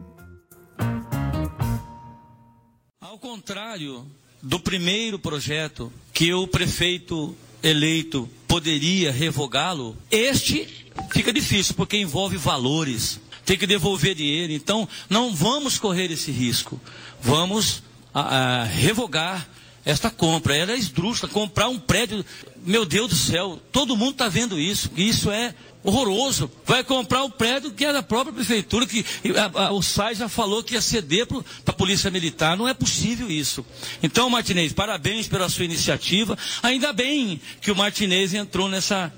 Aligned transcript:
Ao 3.00 3.18
contrário 3.18 4.06
do 4.42 4.60
primeiro 4.60 5.18
projeto 5.18 5.90
que 6.12 6.34
o 6.34 6.46
prefeito 6.46 7.34
eleito 7.64 8.30
poderia 8.46 9.10
revogá-lo, 9.10 9.96
este 10.12 10.86
fica 11.12 11.31
difícil 11.31 11.76
porque 11.76 11.98
envolve 11.98 12.36
valores, 12.36 13.22
tem 13.45 13.58
que 13.58 13.67
devolver 13.67 14.16
dinheiro. 14.16 14.52
Então, 14.52 14.88
não 15.09 15.34
vamos 15.34 15.77
correr 15.77 16.12
esse 16.12 16.31
risco. 16.31 16.81
Vamos 17.22 17.84
a, 18.13 18.22
a, 18.22 18.63
revogar 18.63 19.48
esta 19.86 20.09
compra. 20.09 20.55
Era 20.55 20.76
esdrúxula, 20.76 21.31
comprar 21.31 21.70
um 21.70 21.80
prédio. 21.80 22.26
Meu 22.66 22.86
Deus 22.86 23.09
do 23.09 23.16
céu, 23.16 23.62
todo 23.72 23.95
mundo 23.95 24.13
está 24.13 24.27
vendo 24.27 24.59
isso. 24.59 24.89
Isso 24.98 25.30
é 25.30 25.53
horroroso. 25.85 26.52
Vai 26.66 26.84
comprar 26.84 27.23
o 27.23 27.27
um 27.27 27.31
prédio 27.31 27.71
que 27.71 27.85
é 27.85 27.94
da 27.94 28.03
própria 28.03 28.34
prefeitura, 28.34 28.85
que 28.85 29.05
a, 29.38 29.66
a, 29.66 29.71
o 29.71 29.81
SAI 29.81 30.16
já 30.16 30.27
falou 30.27 30.63
que 30.63 30.73
ia 30.73 30.81
ceder 30.81 31.27
para 31.27 31.44
a 31.67 31.73
Polícia 31.73 32.09
Militar. 32.09 32.58
Não 32.58 32.67
é 32.67 32.73
possível 32.73 33.30
isso. 33.30 33.66
Então, 34.02 34.30
Martinez, 34.30 34.73
parabéns 34.73 35.27
pela 35.27 35.48
sua 35.48 35.66
iniciativa. 35.66 36.38
Ainda 36.63 36.91
bem 36.91 37.39
que 37.61 37.71
o 37.71 37.75
Martinez 37.75 38.34
entrou 38.34 38.67
nessa 38.67 39.13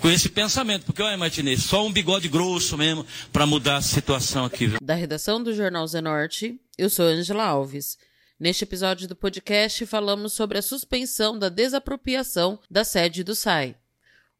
com 0.00 0.08
esse 0.08 0.28
pensamento, 0.28 0.86
porque 0.86 1.02
olha, 1.02 1.16
Martinez, 1.16 1.62
só 1.62 1.86
um 1.86 1.92
bigode 1.92 2.28
grosso 2.28 2.76
mesmo 2.76 3.04
para 3.30 3.46
mudar 3.46 3.76
a 3.76 3.82
situação 3.82 4.44
aqui. 4.44 4.66
Viu? 4.66 4.78
Da 4.82 4.94
redação 4.94 5.42
do 5.42 5.52
Jornal 5.54 5.86
Zenorte, 5.86 6.58
eu 6.78 6.88
sou 6.88 7.06
Angela 7.06 7.44
Alves. 7.44 7.98
Neste 8.38 8.64
episódio 8.64 9.06
do 9.06 9.14
podcast, 9.14 9.84
falamos 9.84 10.32
sobre 10.32 10.56
a 10.56 10.62
suspensão 10.62 11.38
da 11.38 11.50
desapropriação 11.50 12.58
da 12.70 12.84
sede 12.84 13.22
do 13.22 13.34
SAI. 13.34 13.76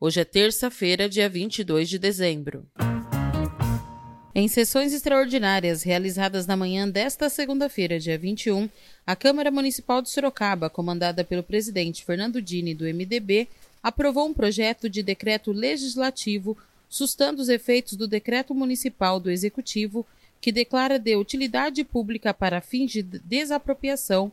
Hoje 0.03 0.19
é 0.19 0.25
terça-feira, 0.25 1.11
dia 1.11 1.29
22 1.29 1.87
de 1.87 1.98
dezembro. 1.98 2.67
Em 4.34 4.48
sessões 4.48 4.95
extraordinárias 4.95 5.83
realizadas 5.83 6.47
na 6.47 6.56
manhã 6.56 6.89
desta 6.89 7.29
segunda-feira, 7.29 8.01
dia 8.01 8.17
21, 8.17 8.67
a 9.06 9.15
Câmara 9.15 9.51
Municipal 9.51 10.01
de 10.01 10.09
Sorocaba, 10.09 10.71
comandada 10.71 11.23
pelo 11.23 11.43
presidente 11.43 12.03
Fernando 12.03 12.41
Dini 12.41 12.75
do 12.75 12.87
MDB, 12.87 13.47
aprovou 13.83 14.27
um 14.27 14.33
projeto 14.33 14.89
de 14.89 15.03
decreto 15.03 15.53
legislativo 15.53 16.56
sustando 16.89 17.43
os 17.43 17.51
efeitos 17.51 17.93
do 17.93 18.09
decreto 18.09 18.55
municipal 18.55 19.21
do 19.21 19.31
Executivo 19.31 20.06
que 20.41 20.51
declara 20.51 20.98
de 20.98 21.15
utilidade 21.15 21.84
pública 21.84 22.33
para 22.33 22.62
fins 22.62 22.91
de 22.91 23.03
desapropriação 23.03 24.33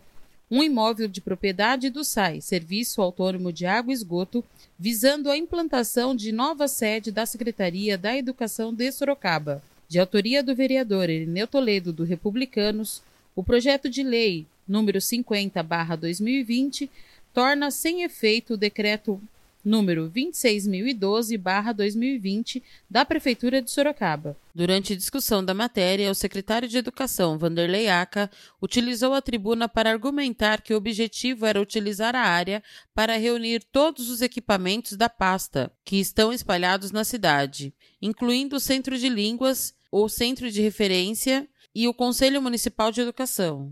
um 0.49 0.63
imóvel 0.63 1.07
de 1.07 1.19
propriedade 1.19 1.89
do 1.89 2.03
SAI, 2.03 2.39
Serviço 2.41 3.01
Autônomo 3.01 3.51
de 3.51 3.65
Água 3.65 3.91
e 3.91 3.93
Esgoto, 3.93 4.43
visando 4.79 5.29
a 5.29 5.37
implantação 5.37 6.15
de 6.15 6.31
nova 6.31 6.67
sede 6.67 7.11
da 7.11 7.25
Secretaria 7.25 7.97
da 7.97 8.15
Educação 8.15 8.73
de 8.73 8.91
Sorocaba. 8.91 9.61
De 9.89 9.99
autoria 9.99 10.41
do 10.41 10.55
vereador 10.55 11.09
Irineu 11.09 11.47
Toledo, 11.47 11.91
do 11.91 12.03
Republicanos, 12.03 13.01
o 13.35 13.43
projeto 13.43 13.89
de 13.89 14.03
lei 14.03 14.45
número 14.67 14.99
50/2020 14.99 16.89
torna 17.33 17.69
sem 17.71 18.03
efeito 18.03 18.53
o 18.53 18.57
decreto 18.57 19.21
número 19.67 20.09
26.012-2020 20.09 22.63
da 22.89 23.03
Prefeitura 23.03 23.61
de 23.61 23.69
Sorocaba. 23.69 24.37
Durante 24.55 24.95
discussão 24.95 25.43
da 25.43 25.53
matéria, 25.53 26.09
o 26.09 26.15
secretário 26.15 26.69
de 26.69 26.77
Educação, 26.77 27.37
Vanderlei 27.37 27.89
Aca, 27.89 28.31
utilizou 28.61 29.13
a 29.13 29.21
tribuna 29.21 29.67
para 29.67 29.91
argumentar 29.91 30.61
que 30.61 30.73
o 30.73 30.77
objetivo 30.77 31.45
era 31.45 31.61
utilizar 31.61 32.15
a 32.15 32.21
área 32.21 32.63
para 32.95 33.17
reunir 33.17 33.61
todos 33.71 34.09
os 34.09 34.21
equipamentos 34.21 34.93
da 34.93 35.09
pasta 35.09 35.69
que 35.83 35.99
estão 35.99 36.31
espalhados 36.31 36.91
na 36.91 37.03
cidade, 37.03 37.73
incluindo 38.01 38.55
o 38.55 38.61
Centro 38.61 38.97
de 38.97 39.09
Línguas, 39.09 39.73
o 39.91 40.07
Centro 40.07 40.49
de 40.49 40.61
Referência 40.61 41.45
e 41.75 41.85
o 41.87 41.93
Conselho 41.93 42.41
Municipal 42.41 42.91
de 42.91 43.01
Educação. 43.01 43.71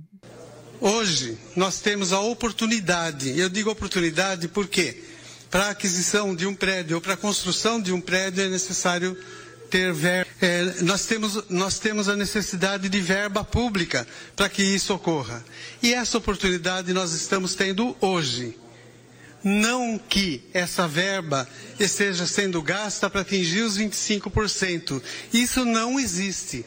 Hoje 0.81 1.37
nós 1.55 1.79
temos 1.79 2.11
a 2.11 2.19
oportunidade, 2.19 3.39
eu 3.39 3.47
digo 3.49 3.71
oportunidade 3.71 4.49
porque 4.49 5.14
para 5.55 5.67
a 5.67 5.69
aquisição 5.69 6.35
de 6.35 6.45
um 6.45 6.53
prédio 6.53 6.97
ou 6.97 7.01
para 7.01 7.13
a 7.13 7.17
construção 7.17 7.81
de 7.81 7.93
um 7.93 8.01
prédio 8.01 8.43
é 8.43 8.49
necessário 8.49 9.17
ter 9.69 9.93
verba. 9.93 10.29
É, 10.41 10.81
nós, 10.81 11.05
temos, 11.05 11.45
nós 11.49 11.79
temos 11.79 12.09
a 12.09 12.15
necessidade 12.17 12.89
de 12.89 12.99
verba 12.99 13.41
pública 13.41 14.05
para 14.35 14.49
que 14.49 14.61
isso 14.61 14.93
ocorra. 14.93 15.41
E 15.81 15.93
essa 15.93 16.17
oportunidade 16.17 16.91
nós 16.91 17.13
estamos 17.13 17.55
tendo 17.55 17.95
hoje. 18.01 18.59
Não 19.41 19.97
que 19.97 20.43
essa 20.53 20.89
verba 20.89 21.47
esteja 21.79 22.27
sendo 22.27 22.61
gasta 22.61 23.09
para 23.09 23.21
atingir 23.21 23.61
os 23.61 23.77
25%. 23.77 25.01
Isso 25.31 25.63
não 25.63 25.97
existe. 25.97 26.65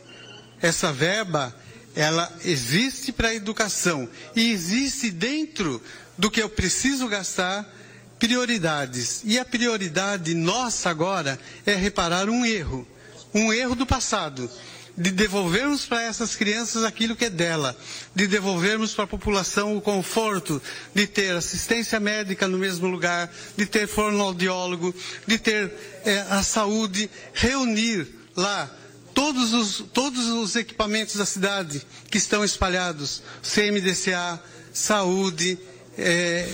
Essa 0.63 0.91
verba, 0.95 1.55
ela 1.95 2.35
existe 2.43 3.13
para 3.13 3.29
a 3.29 3.35
educação 3.35 4.09
e 4.35 4.51
existe 4.51 5.11
dentro 5.11 5.79
do 6.17 6.31
que 6.31 6.41
eu 6.41 6.49
preciso 6.49 7.07
gastar 7.07 7.77
prioridades. 8.19 9.23
E 9.25 9.39
a 9.39 9.45
prioridade 9.45 10.35
nossa 10.35 10.91
agora 10.91 11.39
é 11.65 11.75
reparar 11.75 12.29
um 12.29 12.45
erro, 12.45 12.87
um 13.35 13.53
erro 13.53 13.75
do 13.75 13.87
passado, 13.87 14.51
de 14.97 15.13
devolvermos 15.13 15.87
para 15.87 16.03
essas 16.03 16.35
crianças 16.35 16.83
aquilo 16.83 17.15
que 17.15 17.27
é 17.27 17.31
dela, 17.31 17.77
de 18.15 18.27
devolvermos 18.27 18.95
para 18.95 19.05
a 19.05 19.09
população 19.09 19.77
o 19.77 19.81
conforto 19.81 20.61
de 20.93 21.07
ter 21.07 21.37
assistência 21.37 22.01
médica 22.01 22.49
no 22.49 22.59
mesmo 22.59 22.89
lugar, 22.89 23.33
de 23.57 23.65
ter 23.65 23.87
fonoaudiólogo, 23.87 24.93
de 25.25 25.39
ter 25.39 25.73
é, 26.05 26.19
a 26.31 26.43
saúde, 26.43 27.09
reunir 27.33 28.09
lá 28.37 28.69
todos 29.15 29.53
os, 29.53 29.85
todos 29.93 30.27
os 30.27 30.57
equipamentos 30.57 31.17
da 31.17 31.27
cidade 31.27 31.81
que 32.11 32.19
estão 32.19 32.45
espalhados, 32.45 33.23
CMDCA, 33.43 34.41
saúde, 34.73 35.59
é, 35.97 36.49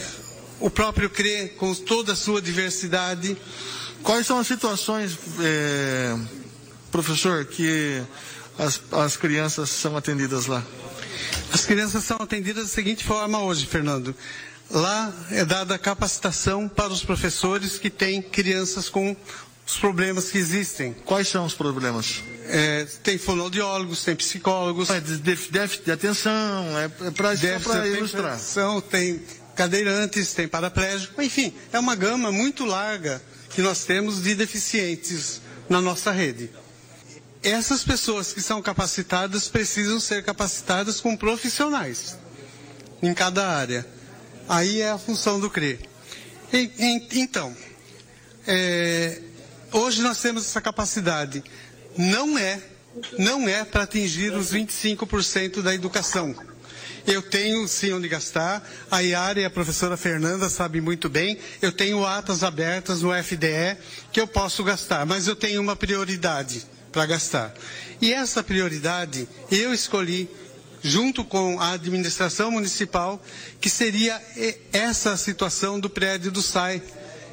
o 0.64 0.70
próprio 0.70 1.10
CRE, 1.10 1.50
com 1.58 1.74
toda 1.74 2.14
a 2.14 2.16
sua 2.16 2.40
diversidade. 2.40 3.36
Quais 4.02 4.26
são 4.26 4.38
as 4.38 4.46
situações, 4.46 5.18
é, 5.38 6.16
professor, 6.90 7.44
que 7.44 8.02
as, 8.58 8.80
as 8.92 9.14
crianças 9.14 9.68
são 9.68 9.94
atendidas 9.94 10.46
lá? 10.46 10.64
As 11.52 11.66
crianças 11.66 12.02
são 12.04 12.16
atendidas 12.18 12.64
da 12.64 12.70
seguinte 12.70 13.04
forma 13.04 13.40
hoje, 13.42 13.66
Fernando. 13.66 14.16
Lá 14.70 15.12
é 15.30 15.44
dada 15.44 15.78
capacitação 15.78 16.66
para 16.66 16.90
os 16.90 17.04
professores 17.04 17.78
que 17.78 17.90
têm 17.90 18.22
crianças 18.22 18.88
com 18.88 19.14
os 19.66 19.76
problemas 19.76 20.30
que 20.30 20.38
existem. 20.38 20.94
Quais 21.04 21.28
são 21.28 21.44
os 21.44 21.52
problemas? 21.52 22.22
É, 22.46 22.86
tem 23.02 23.18
fonoaudiólogos, 23.18 24.02
tem 24.02 24.16
psicólogos. 24.16 24.88
É 24.88 24.98
déficit 24.98 25.84
de 25.84 25.92
atenção, 25.92 26.32
é, 26.78 26.84
é 27.06 27.10
para 27.10 27.86
ilustrar. 27.86 28.40
Tem 28.90 29.20
cadeirantes, 29.54 30.34
tem 30.34 30.46
paraplégico, 30.48 31.20
enfim, 31.22 31.54
é 31.72 31.78
uma 31.78 31.94
gama 31.94 32.30
muito 32.32 32.64
larga 32.64 33.22
que 33.50 33.62
nós 33.62 33.84
temos 33.84 34.22
de 34.22 34.34
deficientes 34.34 35.40
na 35.68 35.80
nossa 35.80 36.10
rede. 36.10 36.50
Essas 37.42 37.84
pessoas 37.84 38.32
que 38.32 38.40
são 38.40 38.60
capacitadas 38.62 39.48
precisam 39.48 40.00
ser 40.00 40.24
capacitadas 40.24 41.00
com 41.00 41.16
profissionais 41.16 42.16
em 43.02 43.12
cada 43.14 43.46
área. 43.46 43.86
Aí 44.48 44.80
é 44.80 44.90
a 44.90 44.98
função 44.98 45.38
do 45.38 45.50
CRE. 45.50 45.78
Então, 47.12 47.54
é, 48.46 49.20
hoje 49.72 50.02
nós 50.02 50.20
temos 50.20 50.44
essa 50.46 50.60
capacidade. 50.60 51.42
Não 51.96 52.38
é, 52.38 52.60
não 53.18 53.48
é 53.48 53.64
para 53.64 53.82
atingir 53.82 54.32
os 54.32 54.52
25% 54.52 55.62
da 55.62 55.74
educação 55.74 56.34
eu 57.06 57.22
tenho 57.22 57.66
sim 57.68 57.92
onde 57.92 58.08
gastar. 58.08 58.66
A 58.90 59.00
Iara 59.02 59.40
e 59.40 59.44
a 59.44 59.50
professora 59.50 59.96
Fernanda 59.96 60.48
sabem 60.48 60.80
muito 60.80 61.08
bem. 61.08 61.38
Eu 61.60 61.72
tenho 61.72 62.04
atas 62.04 62.42
abertas 62.42 63.02
no 63.02 63.10
FDE 63.22 63.76
que 64.12 64.20
eu 64.20 64.26
posso 64.26 64.64
gastar, 64.64 65.04
mas 65.06 65.26
eu 65.26 65.36
tenho 65.36 65.60
uma 65.60 65.76
prioridade 65.76 66.64
para 66.92 67.06
gastar. 67.06 67.52
E 68.00 68.12
essa 68.12 68.42
prioridade 68.42 69.28
eu 69.50 69.72
escolhi 69.74 70.28
junto 70.82 71.24
com 71.24 71.58
a 71.58 71.72
administração 71.72 72.50
municipal, 72.50 73.22
que 73.60 73.70
seria 73.70 74.20
essa 74.70 75.16
situação 75.16 75.80
do 75.80 75.88
prédio 75.88 76.30
do 76.30 76.42
SAI, 76.42 76.82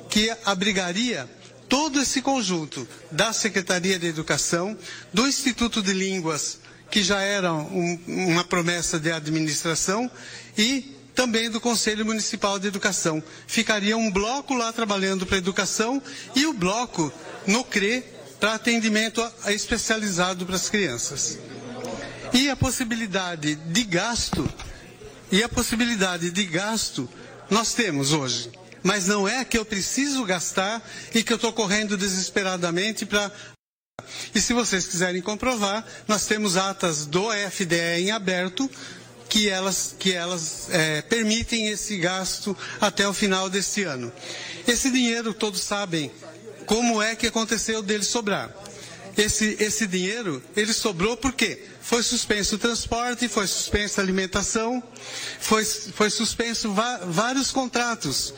que 0.10 0.34
abrigaria 0.46 1.30
todo 1.68 2.00
esse 2.02 2.22
conjunto 2.22 2.88
da 3.12 3.34
Secretaria 3.34 4.00
de 4.00 4.08
Educação, 4.08 4.78
do 5.14 5.28
Instituto 5.28 5.82
de 5.82 5.92
Línguas 5.94 6.61
que 6.92 7.02
já 7.02 7.22
era 7.22 7.54
um, 7.54 8.00
uma 8.06 8.44
promessa 8.44 9.00
de 9.00 9.12
administração, 9.12 10.12
e 10.58 10.98
também 11.16 11.50
do 11.50 11.60
Conselho 11.60 12.06
Municipal 12.06 12.60
de 12.60 12.68
Educação. 12.68 13.24
Ficaria 13.48 13.98
um 13.98 14.12
bloco 14.12 14.54
lá 14.54 14.72
trabalhando 14.74 15.26
para 15.26 15.38
educação 15.38 16.02
e 16.36 16.46
o 16.46 16.54
bloco 16.54 17.12
no 17.48 17.64
CRE 17.64 18.04
para 18.40 18.56
atendimento 18.56 19.26
especializado 19.48 20.46
para 20.46 20.56
as 20.56 20.70
crianças. 20.70 21.40
E 22.34 22.50
a 22.50 22.56
possibilidade 22.56 23.56
de 23.56 23.84
gasto, 23.84 24.50
e 25.32 25.44
a 25.44 25.50
possibilidade 25.50 26.32
de 26.32 26.44
gasto 26.46 27.10
nós 27.50 27.74
temos 27.74 28.14
hoje. 28.14 28.50
Mas 28.84 29.08
não 29.08 29.28
é 29.28 29.46
que 29.46 29.58
eu 29.58 29.64
preciso 29.64 30.26
gastar 30.26 30.82
e 31.14 31.22
que 31.22 31.32
eu 31.32 31.36
estou 31.36 31.54
correndo 31.54 31.96
desesperadamente 31.96 33.06
para 33.06 33.32
e 34.34 34.42
se 34.42 34.54
vocês 34.54 34.86
quiserem 34.86 35.22
comprovar, 35.22 35.86
nós 36.08 36.26
temos 36.26 36.58
atas 36.58 37.06
do 37.06 37.30
FDE 37.32 38.02
em 38.02 38.12
aberto 38.12 38.70
que 39.30 39.48
elas, 39.50 39.96
que 39.98 40.12
elas 40.12 40.68
é, 40.70 41.02
permitem 41.04 41.68
esse 41.68 41.98
gasto 41.98 42.56
até 42.82 43.08
o 43.08 43.14
final 43.14 43.50
deste 43.50 43.84
ano. 43.84 44.12
Esse 44.68 44.92
dinheiro, 44.92 45.34
todos 45.34 45.62
sabem 45.62 46.12
como 46.66 47.02
é 47.02 47.16
que 47.16 47.28
aconteceu 47.28 47.82
dele 47.82 48.04
sobrar. 48.04 48.52
Esse, 49.18 49.58
esse 49.60 49.88
dinheiro, 49.88 50.42
ele 50.56 50.74
sobrou 50.74 51.16
por 51.18 51.34
quê? 51.34 51.64
Foi 51.82 52.04
suspenso 52.04 52.56
o 52.56 52.60
transporte, 52.60 53.28
foi 53.28 53.48
suspenso 53.48 54.00
a 54.00 54.04
alimentação, 54.04 54.82
foi, 55.40 55.64
foi 55.66 56.10
suspenso 56.10 56.74
vários 57.08 57.52
contratos 57.52 58.34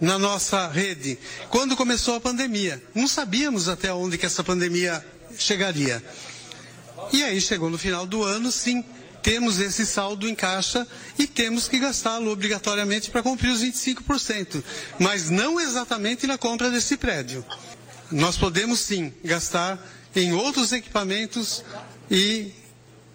na 0.00 0.18
nossa 0.18 0.68
rede. 0.68 1.18
Quando 1.50 1.76
começou 1.76 2.14
a 2.14 2.20
pandemia, 2.20 2.82
não 2.94 3.08
sabíamos 3.08 3.68
até 3.68 3.92
onde 3.92 4.18
que 4.18 4.26
essa 4.26 4.44
pandemia 4.44 5.04
chegaria. 5.38 6.02
E 7.12 7.22
aí 7.22 7.40
chegou 7.40 7.70
no 7.70 7.78
final 7.78 8.06
do 8.06 8.22
ano, 8.22 8.50
sim, 8.52 8.84
temos 9.22 9.58
esse 9.58 9.84
saldo 9.86 10.28
em 10.28 10.34
caixa 10.34 10.86
e 11.18 11.26
temos 11.26 11.68
que 11.68 11.78
gastá-lo 11.78 12.30
obrigatoriamente 12.30 13.10
para 13.10 13.22
cumprir 13.22 13.50
os 13.50 13.62
25%, 13.62 14.62
mas 14.98 15.30
não 15.30 15.60
exatamente 15.60 16.26
na 16.26 16.38
compra 16.38 16.70
desse 16.70 16.96
prédio. 16.96 17.44
Nós 18.10 18.36
podemos 18.36 18.80
sim 18.80 19.12
gastar 19.24 19.78
em 20.14 20.32
outros 20.32 20.72
equipamentos 20.72 21.64
e 22.10 22.52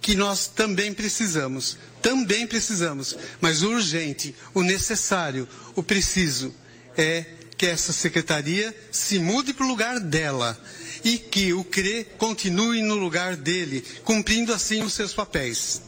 que 0.02 0.16
nós 0.16 0.48
também 0.48 0.94
precisamos. 0.94 1.78
Também 2.02 2.46
precisamos, 2.46 3.16
mas 3.40 3.64
o 3.64 3.72
urgente, 3.72 4.36
o 4.54 4.62
necessário, 4.62 5.48
o 5.76 5.82
preciso 5.82 6.54
é 6.98 7.26
que 7.58 7.66
essa 7.66 7.94
secretaria 7.94 8.76
se 8.92 9.20
mude 9.20 9.54
para 9.54 9.66
o 9.66 9.70
lugar 9.70 10.00
dela 10.00 10.58
e 11.04 11.18
que 11.18 11.54
o 11.54 11.64
CRE 11.64 12.06
continue 12.18 12.82
no 12.82 12.96
lugar 12.96 13.36
dele, 13.36 13.84
cumprindo 14.04 14.54
assim 14.54 14.82
os 14.82 14.94
seus 14.94 15.14
papéis. 15.14 15.82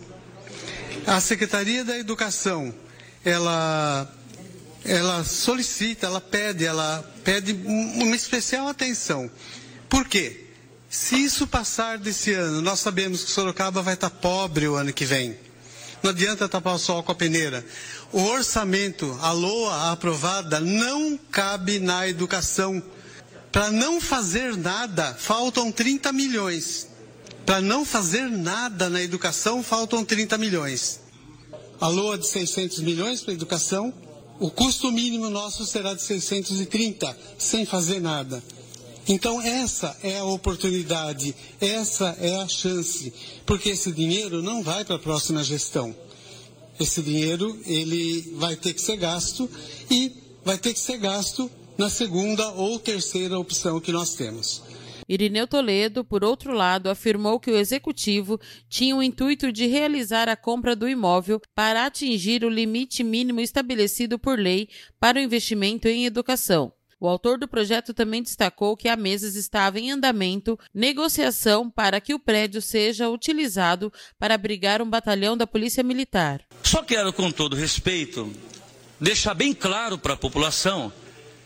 A 1.07 1.19
Secretaria 1.22 1.84
da 1.84 1.98
Educação, 1.98 2.74
ela, 3.24 4.12
ela 4.84 5.24
solicita, 5.24 6.07
ela 6.07 6.19
pede, 6.19 6.66
ela 6.66 7.13
pede 7.24 7.54
uma 7.54 8.16
especial 8.16 8.68
atenção. 8.68 9.30
Por 9.88 10.08
quê? 10.08 10.46
Se 10.90 11.16
isso 11.24 11.46
passar 11.48 11.98
desse 11.98 12.34
ano, 12.34 12.62
nós 12.62 12.80
sabemos 12.80 13.24
que 13.24 13.31
Sorocaba 13.31 13.81
vai 13.81 13.94
estar 13.96 14.10
pobre 14.10 14.68
o 14.68 14.75
ano 14.75 14.94
que 14.94 15.06
vem. 15.06 15.38
Não 16.06 16.12
adianta 16.12 16.48
tapar 16.48 16.75
o 16.75 16.78
sol 16.78 17.02
com 17.02 17.12
a 17.12 17.16
peneira. 17.16 17.66
O 18.13 18.22
orçamento, 18.25 19.18
a 19.24 19.31
LOA 19.31 19.92
aprovada, 19.92 20.60
não 20.60 21.18
cabe 21.31 21.80
na 21.80 22.07
educação. 22.07 22.80
Para 23.52 23.72
não 23.72 24.00
fazer 24.00 24.56
nada, 24.56 25.16
faltam 25.16 25.72
30 25.72 26.13
milhões. 26.13 26.88
Para 27.44 27.60
não 27.60 27.84
fazer 27.84 28.30
nada 28.30 28.88
na 28.88 29.02
educação, 29.02 29.63
faltam 29.63 30.06
30 30.06 30.38
milhões. 30.38 31.00
A 31.81 31.88
LOA 31.88 32.19
de 32.19 32.28
600 32.28 32.81
milhões 32.81 33.22
para 33.22 33.31
a 33.31 33.34
educação, 33.34 33.92
o 34.40 34.51
custo 34.51 34.92
mínimo 34.92 35.31
nosso 35.31 35.66
será 35.66 35.96
de 35.96 36.04
630, 36.04 37.18
sem 37.40 37.66
fazer 37.66 38.00
nada. 38.00 38.44
Então 39.07 39.40
essa 39.40 39.96
é 40.02 40.18
a 40.18 40.25
oportunidade, 40.25 41.36
essa 41.62 42.18
é 42.19 42.38
a 42.38 42.48
chance, 42.48 43.13
porque 43.46 43.69
esse 43.69 43.92
dinheiro 43.92 44.42
não 44.42 44.63
vai 44.63 44.84
para 44.84 44.96
a 44.96 45.00
próxima 45.00 45.44
gestão. 45.44 45.96
Esse 46.80 47.02
dinheiro 47.02 47.57
ele 47.66 48.34
vai 48.36 48.56
ter 48.56 48.74
que 48.74 48.81
ser 48.81 48.98
gasto 48.98 49.50
e 49.90 50.12
vai 50.44 50.57
ter 50.57 50.74
que 50.74 50.80
ser 50.80 50.98
gasto 50.98 51.50
na 51.78 51.90
segunda 51.90 52.50
ou 52.52 52.80
terceira 52.80 53.38
opção 53.38 53.80
que 53.80 53.92
nós 53.92 54.16
temos. 54.16 54.63
Irineu 55.08 55.48
Toledo, 55.48 56.04
por 56.04 56.24
outro 56.24 56.51
lado, 56.51 56.90
afirmou 56.90 57.40
que 57.40 57.51
o 57.51 57.58
executivo 57.58 58.40
tinha 58.68 58.96
o 58.96 59.04
intuito 59.04 59.51
de 59.51 59.68
realizar 59.68 60.28
a 60.28 60.36
compra 60.36 60.75
do 60.75 60.90
imóvel 60.90 61.40
para 61.54 61.86
atingir 61.86 62.44
o 62.44 62.50
limite 62.50 63.04
mínimo 63.04 63.40
estabelecido 63.40 64.18
por 64.18 64.40
lei 64.40 64.68
para 65.00 65.19
o 65.19 65.22
investimento 65.22 65.88
em 65.88 66.06
educação. 66.06 66.74
O 67.00 67.09
autor 67.09 67.38
do 67.38 67.47
projeto 67.47 67.94
também 67.94 68.24
destacou 68.24 68.77
que 68.77 68.88
há 68.88 68.95
meses 68.95 69.36
estava 69.36 69.80
em 69.80 69.92
andamento 69.92 70.57
negociação 70.74 71.69
para 71.69 72.00
que 72.00 72.13
o 72.13 72.19
prédio 72.19 72.62
seja 72.62 73.09
utilizado 73.09 73.92
para 74.18 74.36
abrigar 74.36 74.81
um 74.81 74.89
batalhão 74.89 75.36
da 75.36 75.45
Polícia 75.45 75.83
Militar. 75.83 76.42
Só 76.63 76.81
quero, 76.81 77.12
com 77.12 77.30
todo 77.31 77.56
respeito, 77.56 78.31
deixar 79.00 79.33
bem 79.33 79.53
claro 79.53 79.97
para 79.97 80.13
a 80.13 80.18
população 80.18 80.92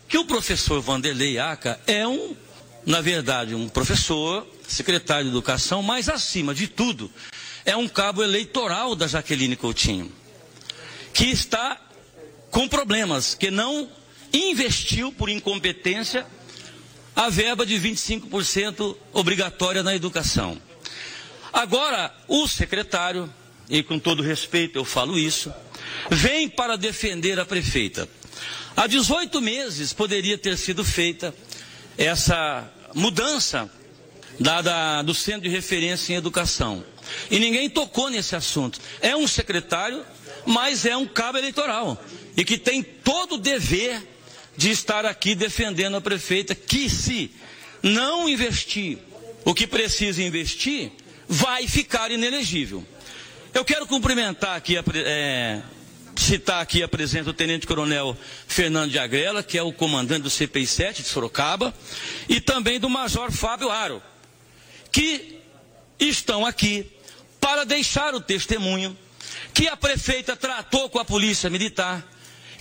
que 0.07 0.19
o 0.19 0.25
professor 0.25 0.81
Vanderlei 0.81 1.39
Aca 1.39 1.79
é 1.87 2.07
um, 2.07 2.35
na 2.85 3.01
verdade, 3.01 3.55
um 3.55 3.67
professor, 3.67 4.47
secretário 4.67 5.25
de 5.25 5.31
Educação, 5.31 5.81
mas 5.81 6.09
acima 6.09 6.53
de 6.53 6.67
tudo, 6.67 7.11
é 7.65 7.75
um 7.75 7.87
cabo 7.87 8.23
eleitoral 8.23 8.95
da 8.95 9.07
Jaqueline 9.07 9.55
Coutinho, 9.55 10.11
que 11.11 11.25
está 11.25 11.79
com 12.51 12.67
problemas, 12.67 13.33
que 13.33 13.49
não 13.49 13.89
investiu 14.33 15.11
por 15.11 15.29
incompetência 15.29 16.25
a 17.15 17.29
verba 17.29 17.65
de 17.65 17.75
25% 17.75 18.95
obrigatória 19.11 19.83
na 19.83 19.95
educação. 19.95 20.59
Agora, 21.51 22.15
o 22.27 22.47
secretário, 22.47 23.31
e 23.69 23.83
com 23.83 23.99
todo 23.99 24.23
respeito 24.23 24.77
eu 24.77 24.85
falo 24.85 25.17
isso, 25.17 25.53
vem 26.09 26.47
para 26.47 26.77
defender 26.77 27.39
a 27.39 27.45
prefeita. 27.45 28.07
Há 28.75 28.87
18 28.87 29.41
meses 29.41 29.91
poderia 29.91 30.37
ter 30.37 30.57
sido 30.57 30.85
feita 30.85 31.35
essa 31.97 32.71
mudança 32.93 33.69
da, 34.39 34.61
da, 34.61 35.01
do 35.01 35.13
centro 35.13 35.41
de 35.41 35.49
referência 35.49 36.13
em 36.13 36.15
educação. 36.15 36.83
E 37.29 37.39
ninguém 37.39 37.69
tocou 37.69 38.09
nesse 38.09 38.35
assunto. 38.35 38.79
É 39.01 39.15
um 39.15 39.27
secretário, 39.27 40.05
mas 40.45 40.85
é 40.85 40.95
um 40.95 41.05
cabo 41.05 41.37
eleitoral. 41.37 42.01
E 42.37 42.45
que 42.45 42.57
tem 42.57 42.81
todo 42.81 43.35
o 43.35 43.37
dever 43.37 44.01
de 44.57 44.69
estar 44.69 45.05
aqui 45.05 45.35
defendendo 45.35 45.97
a 45.97 46.01
prefeita 46.01 46.53
que 46.53 46.89
se 46.89 47.31
não 47.81 48.27
investir 48.27 48.97
o 49.45 49.53
que 49.53 49.65
precisa 49.65 50.21
investir, 50.21 50.91
vai 51.27 51.67
ficar 51.67 52.11
inelegível. 52.11 52.85
Eu 53.53 53.63
quero 53.63 53.87
cumprimentar 53.87 54.55
aqui, 54.55 54.75
é, 54.77 55.61
citar 56.15 56.61
aqui 56.61 56.83
a 56.83 56.87
presença 56.87 57.25
do 57.25 57.33
Tenente 57.33 57.65
Coronel 57.65 58.15
Fernando 58.47 58.91
de 58.91 58.99
Agrela, 58.99 59.41
que 59.41 59.57
é 59.57 59.63
o 59.63 59.71
comandante 59.71 60.23
do 60.23 60.29
CPI 60.29 60.67
7 60.67 61.01
de 61.03 61.07
Sorocaba, 61.07 61.73
e 62.27 62.41
também 62.41 62.79
do 62.79 62.89
Major 62.89 63.31
Fábio 63.31 63.71
Aro, 63.71 64.03
que 64.91 65.39
estão 65.99 66.45
aqui 66.45 66.85
para 67.39 67.63
deixar 67.63 68.13
o 68.13 68.21
testemunho 68.21 68.95
que 69.53 69.67
a 69.67 69.77
prefeita 69.77 70.35
tratou 70.35 70.89
com 70.89 70.99
a 70.99 71.05
polícia 71.05 71.49
militar, 71.49 72.05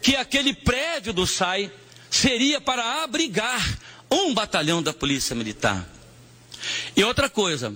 que 0.00 0.16
aquele 0.16 0.54
prédio 0.54 1.12
do 1.12 1.26
SAI 1.26 1.70
seria 2.10 2.60
para 2.60 3.02
abrigar 3.02 3.78
um 4.10 4.32
batalhão 4.32 4.82
da 4.82 4.92
Polícia 4.92 5.34
Militar. 5.34 5.86
E 6.96 7.04
outra 7.04 7.28
coisa, 7.28 7.74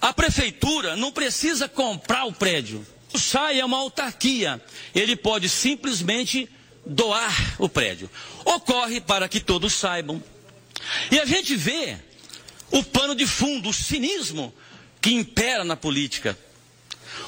a 0.00 0.12
prefeitura 0.12 0.96
não 0.96 1.12
precisa 1.12 1.68
comprar 1.68 2.24
o 2.24 2.32
prédio. 2.32 2.86
O 3.12 3.18
SAI 3.18 3.60
é 3.60 3.64
uma 3.64 3.78
autarquia. 3.78 4.62
Ele 4.94 5.16
pode 5.16 5.48
simplesmente 5.48 6.48
doar 6.84 7.54
o 7.58 7.68
prédio. 7.68 8.10
Ocorre 8.44 9.00
para 9.00 9.28
que 9.28 9.40
todos 9.40 9.72
saibam. 9.72 10.22
E 11.10 11.18
a 11.20 11.24
gente 11.24 11.54
vê 11.54 11.96
o 12.70 12.82
pano 12.82 13.14
de 13.14 13.26
fundo, 13.26 13.68
o 13.68 13.74
cinismo 13.74 14.52
que 15.00 15.12
impera 15.12 15.64
na 15.64 15.76
política. 15.76 16.36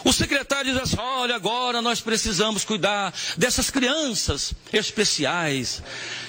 O 0.05 0.13
secretário 0.13 0.71
diz 0.71 0.81
assim: 0.81 0.99
olha, 0.99 1.35
agora 1.35 1.81
nós 1.81 2.01
precisamos 2.01 2.65
cuidar 2.65 3.13
dessas 3.39 3.71
crianças 3.71 4.53
especiais. 4.71 5.83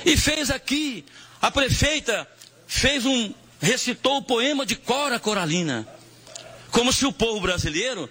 E 0.06 0.16
fez 0.16 0.50
aqui, 0.50 1.06
a 1.42 1.52
prefeita 1.52 2.28
fez 2.66 3.06
um, 3.06 3.34
recitou 3.62 4.18
o 4.18 4.24
poema 4.24 4.66
de 4.66 4.76
Cora 4.78 5.20
Coralina. 5.20 5.86
Como 6.72 6.92
se 6.92 7.06
o 7.06 7.12
povo 7.12 7.42
brasileiro, 7.42 8.10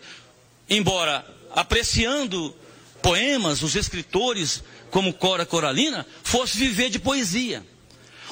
embora 0.68 1.24
apreciando 1.54 2.54
poemas, 3.00 3.62
os 3.62 3.74
escritores 3.74 4.62
como 4.90 5.12
Cora 5.12 5.46
Coralina, 5.46 6.06
fosse 6.22 6.58
viver 6.58 6.90
de 6.90 6.98
poesia. 6.98 7.64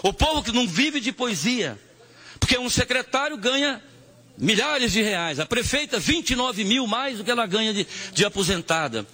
O 0.02 0.12
povo 0.12 0.42
que 0.42 0.52
não 0.52 0.66
vive 0.66 1.00
de 1.00 1.12
poesia, 1.12 1.78
porque 2.38 2.58
um 2.58 2.68
secretário 2.68 3.36
ganha 3.36 3.82
milhares 4.42 4.92
de 4.92 5.00
reais. 5.00 5.38
A 5.38 5.46
prefeita, 5.46 6.00
29 6.00 6.64
mil 6.64 6.86
mais 6.86 7.18
do 7.18 7.24
que 7.24 7.30
ela 7.30 7.46
ganha 7.46 7.72
de, 7.72 7.86
de 8.12 8.24
aposentada. 8.24 9.06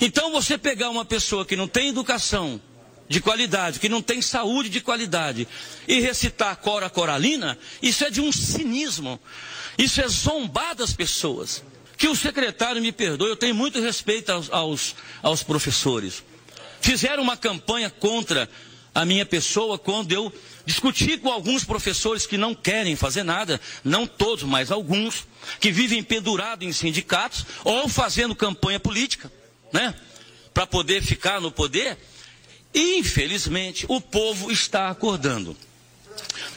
Então 0.00 0.30
você 0.30 0.56
pegar 0.56 0.88
uma 0.90 1.04
pessoa 1.04 1.44
que 1.44 1.56
não 1.56 1.66
tem 1.66 1.88
educação 1.88 2.60
de 3.08 3.20
qualidade, 3.20 3.80
que 3.80 3.88
não 3.88 4.00
tem 4.00 4.22
saúde 4.22 4.68
de 4.68 4.80
qualidade, 4.80 5.46
e 5.86 6.00
recitar 6.00 6.56
Cora 6.56 6.88
Coralina, 6.88 7.58
isso 7.82 8.04
é 8.04 8.10
de 8.10 8.20
um 8.20 8.30
cinismo. 8.32 9.20
Isso 9.76 10.00
é 10.00 10.08
zombar 10.08 10.74
das 10.74 10.92
pessoas. 10.92 11.62
que 11.98 12.08
o 12.08 12.14
secretário 12.14 12.80
me 12.82 12.92
perdoe, 12.92 13.30
eu 13.30 13.36
tenho 13.36 13.54
muito 13.54 13.80
respeito 13.80 14.30
aos, 14.30 14.52
aos, 14.52 14.94
aos 15.22 15.42
professores. 15.42 16.22
Fizeram 16.80 17.22
uma 17.22 17.38
campanha 17.38 17.88
contra 17.88 18.48
a 18.94 19.04
minha 19.04 19.24
pessoa 19.24 19.78
quando 19.78 20.12
eu 20.12 20.32
discuti 20.66 21.16
com 21.16 21.30
alguns 21.30 21.64
professores 21.64 22.26
que 22.26 22.36
não 22.36 22.54
querem 22.54 22.96
fazer 22.96 23.22
nada, 23.22 23.60
não 23.84 24.06
todos, 24.06 24.42
mas 24.42 24.70
alguns, 24.72 25.26
que 25.60 25.70
vivem 25.70 26.02
pendurados 26.02 26.66
em 26.66 26.72
sindicatos 26.72 27.46
ou 27.64 27.88
fazendo 27.88 28.34
campanha 28.34 28.80
política, 28.80 29.32
né? 29.72 29.94
Para 30.52 30.66
poder 30.66 31.02
ficar 31.02 31.40
no 31.40 31.52
poder. 31.52 31.96
E, 32.74 32.98
infelizmente, 32.98 33.86
o 33.88 34.00
povo 34.00 34.50
está 34.50 34.90
acordando. 34.90 35.56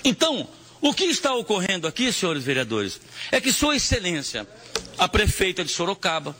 Então, 0.03 0.49
o 0.81 0.93
que 0.93 1.05
está 1.05 1.33
ocorrendo 1.35 1.87
aqui, 1.87 2.11
senhores 2.11 2.43
vereadores, 2.43 2.99
é 3.31 3.39
que 3.39 3.53
Sua 3.53 3.75
Excelência, 3.75 4.47
a 4.97 5.07
prefeita 5.07 5.63
de 5.63 5.71
Sorocaba, 5.71 6.35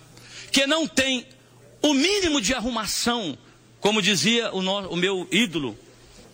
que 0.51 0.65
não 0.65 0.87
tem 0.87 1.27
o 1.81 1.93
mínimo 1.93 2.41
de 2.41 2.53
arrumação, 2.53 3.37
como 3.79 4.01
dizia 4.01 4.51
o, 4.53 4.61
no, 4.61 4.89
o 4.89 4.95
meu 4.95 5.27
ídolo, 5.31 5.77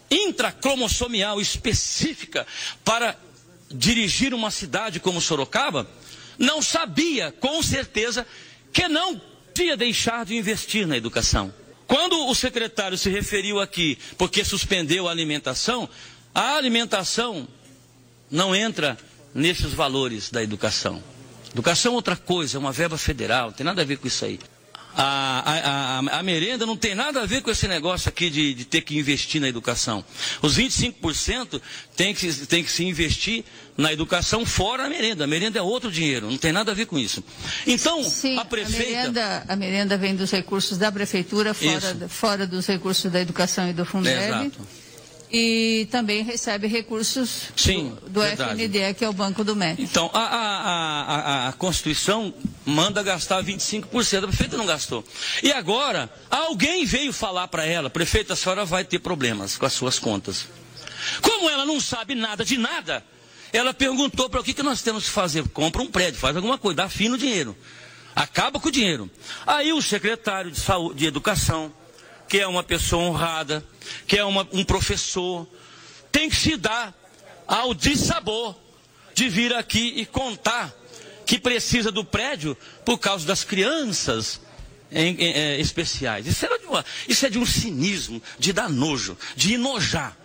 intracromossomial 0.10 1.42
específica 1.42 2.46
para 2.84 3.18
dirigir 3.72 4.34
uma 4.34 4.52
cidade 4.52 5.00
como 5.00 5.22
Sorocaba, 5.22 5.90
não 6.38 6.62
sabia 6.62 7.32
com 7.32 7.62
certeza 7.64 8.26
que 8.72 8.88
não 8.88 9.20
tinha 9.54 9.78
deixado 9.78 10.28
de 10.28 10.38
investir 10.38 10.86
na 10.86 10.98
educação. 10.98 11.54
Quando 11.88 12.28
o 12.28 12.36
secretário 12.36 12.98
se 12.98 13.10
referiu 13.10 13.60
aqui, 13.60 13.98
porque 14.18 14.44
suspendeu 14.44 15.08
a 15.08 15.12
alimentação, 15.12 15.88
a 16.34 16.56
alimentação 16.56 17.48
não 18.30 18.56
entra 18.56 18.98
nesses 19.34 19.74
valores 19.74 20.30
da 20.30 20.42
educação. 20.42 21.02
Educação 21.52 21.94
é 21.94 21.96
outra 21.96 22.16
coisa, 22.16 22.58
é 22.58 22.60
uma 22.60 22.72
verba 22.72 22.98
federal, 22.98 23.48
não 23.48 23.54
tem 23.54 23.66
nada 23.66 23.82
a 23.82 23.86
ver 23.86 23.98
com 23.98 24.08
isso 24.08 24.26
aí. 24.26 24.40
A, 24.98 26.00
a, 26.10 26.20
a, 26.20 26.24
merenda 26.24 26.66
não 26.66 26.78
tem 26.78 26.96
nada 26.96 27.22
a 27.22 27.26
ver 27.26 27.42
com 27.42 27.52
esse 27.52 27.68
negócio 27.68 28.08
aqui 28.08 28.30
de, 28.30 28.54
de 28.54 28.66
ter 28.66 28.82
que 28.82 28.98
investir 28.98 29.42
na 29.42 29.48
educação. 29.50 30.04
Os 30.42 30.58
25% 30.58 31.62
tem 31.96 32.14
que, 32.14 32.32
tem 32.46 32.64
que 32.64 32.72
se 32.72 32.86
investir 32.86 33.44
na 33.78 33.92
educação 33.92 34.46
fora 34.46 34.86
a 34.86 34.90
merenda. 34.90 35.26
A 35.26 35.28
merenda 35.28 35.60
é 35.60 35.62
outro 35.62 35.92
dinheiro, 35.92 36.30
não 36.32 36.38
tem 36.38 36.52
nada 36.54 36.72
a 36.72 36.76
ver 36.76 36.86
com 36.86 36.98
isso. 36.98 37.24
Então, 37.68 38.04
Sim, 38.04 38.38
a 38.38 38.46
prefeita. 38.46 38.84
A 38.84 38.96
merenda, 38.96 39.46
a 39.50 39.56
merenda 39.56 39.98
vem 39.98 40.16
dos 40.16 40.32
recursos 40.32 40.78
da 40.78 40.92
prefeitura, 40.92 41.54
fora, 41.54 42.10
fora 42.10 42.48
dos 42.48 42.66
recursos 42.66 43.12
da 43.12 43.20
educação 43.20 43.70
e 43.70 43.74
do 43.74 43.86
Fundeb. 43.86 44.18
Exato 44.24 44.85
e 45.38 45.86
também 45.92 46.24
recebe 46.24 46.66
recursos 46.66 47.50
Sim, 47.58 47.94
do, 48.04 48.22
do 48.22 48.24
FNDE, 48.24 48.94
que 48.98 49.04
é 49.04 49.10
o 49.10 49.12
Banco 49.12 49.44
do 49.44 49.54
MEC. 49.54 49.84
Então, 49.84 50.10
a, 50.14 50.20
a, 50.20 51.02
a, 51.02 51.48
a, 51.50 51.52
Constituição 51.52 52.34
manda 52.66 53.04
gastar 53.04 53.44
25%, 53.44 54.24
a 54.24 54.28
prefeita 54.28 54.56
não 54.56 54.66
gastou. 54.66 55.04
E 55.44 55.52
agora, 55.52 56.10
alguém 56.32 56.86
veio 56.86 57.12
falar 57.12 57.50
para 57.50 57.66
ela, 57.66 57.90
prefeita, 57.90 58.32
a 58.32 58.36
senhora 58.38 58.64
vai 58.64 58.86
ter 58.86 59.00
problemas 59.00 59.58
com 59.58 59.66
as 59.66 59.74
suas 59.74 60.00
contas. 60.00 60.46
Como 61.22 61.50
ela 61.50 61.66
não 61.66 61.82
sabe 61.82 62.16
nada 62.16 62.46
de 62.46 62.58
nada, 62.58 63.04
ela 63.52 63.74
perguntou 63.74 64.30
para 64.30 64.40
o 64.40 64.44
que, 64.44 64.54
que 64.54 64.64
nós 64.64 64.82
temos 64.82 65.04
que 65.04 65.10
fazer. 65.10 65.46
Compra 65.50 65.82
um 65.82 65.88
prédio, 65.88 66.18
faz 66.18 66.34
alguma 66.34 66.58
coisa, 66.58 66.78
dá 66.78 66.88
fim 66.88 67.10
no 67.10 67.18
dinheiro. 67.18 67.54
Acaba 68.16 68.58
com 68.58 68.70
o 68.70 68.72
dinheiro. 68.72 69.12
Aí 69.46 69.74
o 69.74 69.82
secretário 69.82 70.50
de, 70.50 70.62
saúde, 70.62 71.00
de 71.00 71.08
Educação, 71.08 71.74
que 72.28 72.40
é 72.40 72.48
uma 72.48 72.64
pessoa 72.64 73.04
honrada, 73.04 73.64
que 74.08 74.18
é 74.18 74.26
uma, 74.26 74.48
um 74.52 74.64
professor, 74.64 75.48
tem 76.12 76.30
que 76.30 76.36
se 76.36 76.58
dar 76.58 76.94
ao 77.48 77.74
dissabor 77.74 78.56
de 79.14 79.30
vir 79.30 79.54
aqui 79.54 79.94
e 79.96 80.06
contar 80.06 80.74
que 81.26 81.40
precisa 81.40 81.92
do 81.92 82.04
prédio 82.04 82.56
por 82.84 83.00
causa 83.00 83.26
das 83.26 83.44
crianças 83.44 84.40
em, 84.92 85.16
em, 85.16 85.34
é, 85.34 85.60
especiais. 85.60 86.28
Isso 86.28 86.46
é, 86.46 86.58
de 86.58 86.66
uma, 86.66 86.86
isso 87.08 87.26
é 87.26 87.30
de 87.30 87.40
um 87.40 87.46
cinismo, 87.46 88.22
de 88.38 88.54
dar 88.54 88.70
nojo, 88.70 89.18
de 89.36 89.54
enojar. 89.56 90.18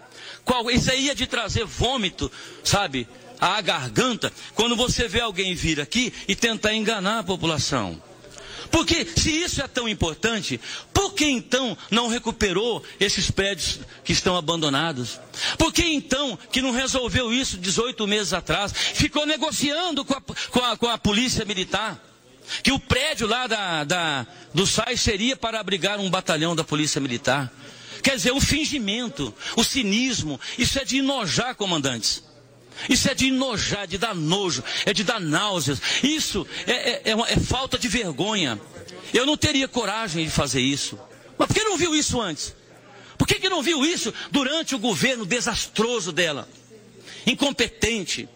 Qual, 0.44 0.70
isso 0.70 0.90
aí 0.90 1.10
é 1.10 1.14
de 1.14 1.26
trazer 1.26 1.64
vômito, 1.64 2.30
sabe, 2.64 3.06
à 3.40 3.60
garganta, 3.60 4.32
quando 4.54 4.76
você 4.76 5.08
vê 5.08 5.20
alguém 5.20 5.54
vir 5.54 5.80
aqui 5.80 6.12
e 6.28 6.36
tentar 6.36 6.74
enganar 6.74 7.20
a 7.20 7.24
população. 7.24 8.00
Porque 8.70 9.04
se 9.04 9.30
isso 9.30 9.60
é 9.60 9.66
tão 9.68 9.88
importante, 9.88 10.60
por 10.94 11.12
que 11.14 11.26
então 11.26 11.76
não 11.90 12.08
recuperou 12.08 12.82
esses 12.98 13.30
prédios 13.30 13.80
que 14.04 14.12
estão 14.12 14.36
abandonados? 14.36 15.18
Por 15.58 15.72
que 15.72 15.82
então 15.84 16.38
que 16.52 16.62
não 16.62 16.70
resolveu 16.70 17.32
isso 17.32 17.58
18 17.58 18.06
meses 18.06 18.32
atrás? 18.32 18.72
Ficou 18.72 19.26
negociando 19.26 20.04
com 20.04 20.14
a, 20.14 20.20
com 20.20 20.64
a, 20.64 20.76
com 20.76 20.88
a 20.88 20.98
polícia 20.98 21.44
militar? 21.44 22.00
Que 22.62 22.72
o 22.72 22.78
prédio 22.78 23.26
lá 23.26 23.46
da, 23.46 23.84
da, 23.84 24.26
do 24.54 24.66
SAI 24.66 24.96
seria 24.96 25.36
para 25.36 25.60
abrigar 25.60 25.98
um 25.98 26.10
batalhão 26.10 26.54
da 26.56 26.64
polícia 26.64 27.00
militar. 27.00 27.52
Quer 28.02 28.16
dizer, 28.16 28.32
o 28.32 28.40
fingimento, 28.40 29.34
o 29.56 29.62
cinismo, 29.62 30.40
isso 30.58 30.78
é 30.78 30.84
de 30.84 30.98
enojar 30.98 31.54
comandantes. 31.54 32.22
Isso 32.88 33.10
é 33.10 33.14
de 33.14 33.28
enojar, 33.28 33.86
de 33.86 33.98
dar 33.98 34.14
nojo, 34.14 34.62
é 34.86 34.92
de 34.92 35.04
dar 35.04 35.20
náuseas. 35.20 35.80
Isso 36.02 36.46
é, 36.66 36.72
é, 36.72 37.02
é, 37.06 37.14
uma, 37.14 37.28
é 37.28 37.38
falta 37.38 37.78
de 37.78 37.88
vergonha. 37.88 38.60
Eu 39.12 39.26
não 39.26 39.36
teria 39.36 39.68
coragem 39.68 40.24
de 40.24 40.30
fazer 40.30 40.60
isso. 40.60 40.98
Mas 41.36 41.48
por 41.48 41.54
que 41.54 41.64
não 41.64 41.76
viu 41.76 41.94
isso 41.94 42.20
antes? 42.20 42.54
Por 43.18 43.26
que, 43.26 43.34
que 43.34 43.50
não 43.50 43.62
viu 43.62 43.84
isso 43.84 44.14
durante 44.30 44.74
o 44.74 44.78
governo 44.78 45.26
desastroso 45.26 46.10
dela? 46.10 46.48
Incompetente. 47.26 48.28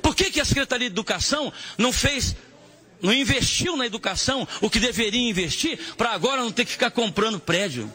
Por 0.00 0.14
que, 0.14 0.30
que 0.30 0.40
a 0.40 0.44
Secretaria 0.44 0.88
de 0.88 0.94
Educação 0.94 1.52
não 1.76 1.92
fez, 1.92 2.34
não 3.02 3.12
investiu 3.12 3.76
na 3.76 3.84
educação 3.84 4.48
o 4.60 4.70
que 4.70 4.80
deveria 4.80 5.28
investir 5.28 5.78
para 5.96 6.12
agora 6.12 6.40
não 6.40 6.50
ter 6.50 6.64
que 6.64 6.72
ficar 6.72 6.90
comprando 6.90 7.38
prédio? 7.38 7.92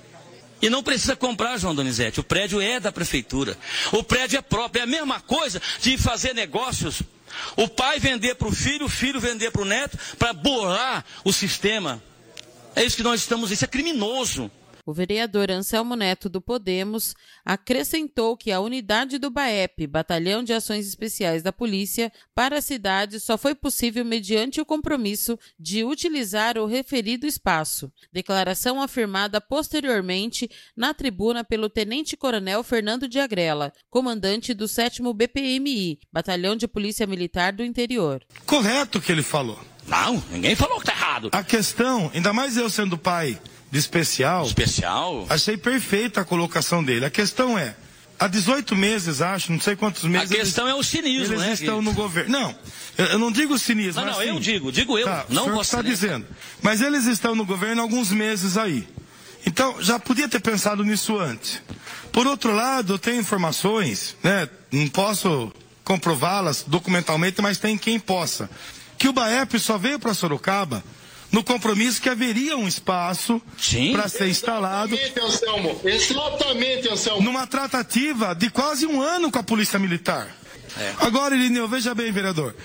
E 0.62 0.70
não 0.70 0.84
precisa 0.84 1.16
comprar, 1.16 1.58
João 1.58 1.74
Donizete. 1.74 2.20
O 2.20 2.24
prédio 2.24 2.62
é 2.62 2.80
da 2.80 2.92
prefeitura. 2.92 3.58
O 3.92 4.04
prédio 4.04 4.38
é 4.38 4.42
próprio. 4.42 4.82
É 4.82 4.84
a 4.84 4.88
mesma 4.88 5.20
coisa 5.20 5.62
de 5.80 5.98
fazer 5.98 6.34
negócios. 6.36 7.02
O 7.56 7.68
pai 7.68 8.00
vender 8.00 8.36
para 8.36 8.48
o 8.48 8.52
filho, 8.52 8.86
o 8.86 8.90
filho 8.90 9.20
vender 9.20 9.52
para 9.52 9.62
o 9.62 9.66
neto, 9.66 9.98
para 10.20 10.34
burlar 10.34 11.04
o 11.24 11.34
sistema. 11.34 12.02
É 12.76 12.84
isso 12.84 12.96
que 12.96 13.04
nós 13.04 13.22
estamos. 13.22 13.52
Isso 13.52 13.66
é 13.66 13.68
criminoso. 13.68 14.52
O 14.86 14.94
vereador 14.94 15.52
Anselmo 15.52 15.96
Neto 15.96 16.28
do 16.28 16.42
Podemos 16.42 17.14
acrescentou 17.46 18.36
que 18.36 18.52
a 18.52 18.60
unidade 18.60 19.18
do 19.18 19.30
BAEP, 19.30 19.86
Batalhão 19.88 20.44
de 20.44 20.54
Ações 20.54 20.88
Especiais 20.88 21.44
da 21.44 21.54
Polícia, 21.54 22.12
para 22.34 22.58
a 22.58 22.62
cidade 22.62 23.20
só 23.20 23.38
foi 23.38 23.54
possível 23.54 24.04
mediante 24.04 24.60
o 24.60 24.66
compromisso 24.66 25.38
de 25.60 25.84
utilizar 25.84 26.58
o 26.58 26.66
referido 26.66 27.28
espaço. 27.28 27.92
Declaração 28.12 28.82
afirmada 28.82 29.40
posteriormente 29.40 30.50
na 30.76 30.94
tribuna 30.94 31.44
pelo 31.44 31.70
Tenente-Coronel 31.70 32.64
Fernando 32.64 33.08
de 33.08 33.20
Agrela, 33.20 33.72
comandante 33.90 34.54
do 34.54 34.68
7 34.68 35.02
BPMI, 35.14 36.00
Batalhão 36.12 36.56
de 36.56 36.68
Polícia 36.68 37.06
Militar 37.06 37.54
do 37.54 37.64
Interior. 37.64 38.24
Correto 38.46 38.98
o 38.98 39.02
que 39.02 39.12
ele 39.12 39.24
falou. 39.24 39.60
Não, 39.88 40.24
ninguém 40.32 40.56
falou 40.56 40.80
que 40.80 40.86
tá 40.86 40.94
errado. 40.94 41.30
A 41.32 41.44
questão, 41.44 42.12
ainda 42.14 42.32
mais 42.32 42.56
eu 42.56 42.70
sendo 42.70 42.98
pai 42.98 43.40
de 43.72 43.80
especial. 43.80 44.46
Especial? 44.46 45.26
Achei 45.30 45.56
perfeita 45.56 46.22
a 46.22 46.26
colocação 46.26 46.84
dele. 46.84 47.06
A 47.06 47.10
questão 47.10 47.58
é, 47.58 47.74
há 48.20 48.28
18 48.28 48.76
meses, 48.76 49.22
acho, 49.22 49.52
não 49.52 49.62
sei 49.62 49.78
quantos 49.78 50.04
meses. 50.04 50.30
A 50.30 50.36
questão 50.36 50.66
eles, 50.66 50.76
é 50.76 50.80
o 50.80 50.84
cinismo, 50.84 51.34
eles 51.34 51.40
né? 51.40 51.48
Eles 51.48 51.62
estão 51.62 51.82
no 51.82 51.94
governo. 51.94 52.30
Não, 52.30 52.56
eu 52.98 53.18
não 53.18 53.32
digo 53.32 53.58
cinismo. 53.58 54.02
Não, 54.02 54.12
não, 54.12 54.20
assim, 54.20 54.30
eu 54.30 54.40
digo, 54.40 54.72
digo 54.72 55.00
eu. 55.00 55.06
Tá, 55.06 55.26
não 55.30 55.46
você 55.52 55.62
está 55.62 55.82
dizendo. 55.82 56.28
Mas 56.62 56.82
eles 56.82 57.06
estão 57.06 57.34
no 57.34 57.46
governo 57.46 57.82
há 57.82 57.86
alguns 57.86 58.12
meses 58.12 58.58
aí. 58.58 58.86
Então, 59.46 59.82
já 59.82 59.98
podia 59.98 60.28
ter 60.28 60.42
pensado 60.42 60.84
nisso 60.84 61.18
antes. 61.18 61.62
Por 62.12 62.28
outro 62.28 62.54
lado, 62.54 62.94
eu 62.94 63.00
tenho 63.00 63.22
informações, 63.22 64.16
né? 64.22 64.48
Não 64.70 64.88
posso 64.90 65.52
comprová-las 65.84 66.64
documentalmente, 66.68 67.42
mas 67.42 67.58
tem 67.58 67.78
quem 67.78 68.00
possa. 68.00 68.50
Que 68.98 69.08
o 69.08 69.14
BAEP 69.14 69.58
só 69.60 69.78
veio 69.78 69.98
para 69.98 70.14
Sorocaba 70.14 70.84
no 71.32 71.44
compromisso 71.44 72.02
que 72.02 72.10
haveria 72.10 72.58
um 72.58 72.68
espaço 72.68 73.42
para 73.94 74.08
ser 74.10 74.28
instalado. 74.28 74.94
Exatamente, 74.94 75.20
Anselmo. 75.20 75.82
Exatamente, 75.84 76.90
Anselmo. 76.90 77.22
Numa 77.22 77.48
tratativa 77.48 78.36
de 78.36 78.50
quase 78.50 78.86
um 78.86 79.02
ano 79.02 79.32
com 79.32 79.40
a 79.40 79.44
Polícia 79.44 79.80
Militar. 79.80 80.36
É. 80.78 80.94
Agora, 81.00 81.36
Irineu, 81.36 81.68
veja 81.68 81.96
bem, 81.96 82.12
vereador. 82.12 82.56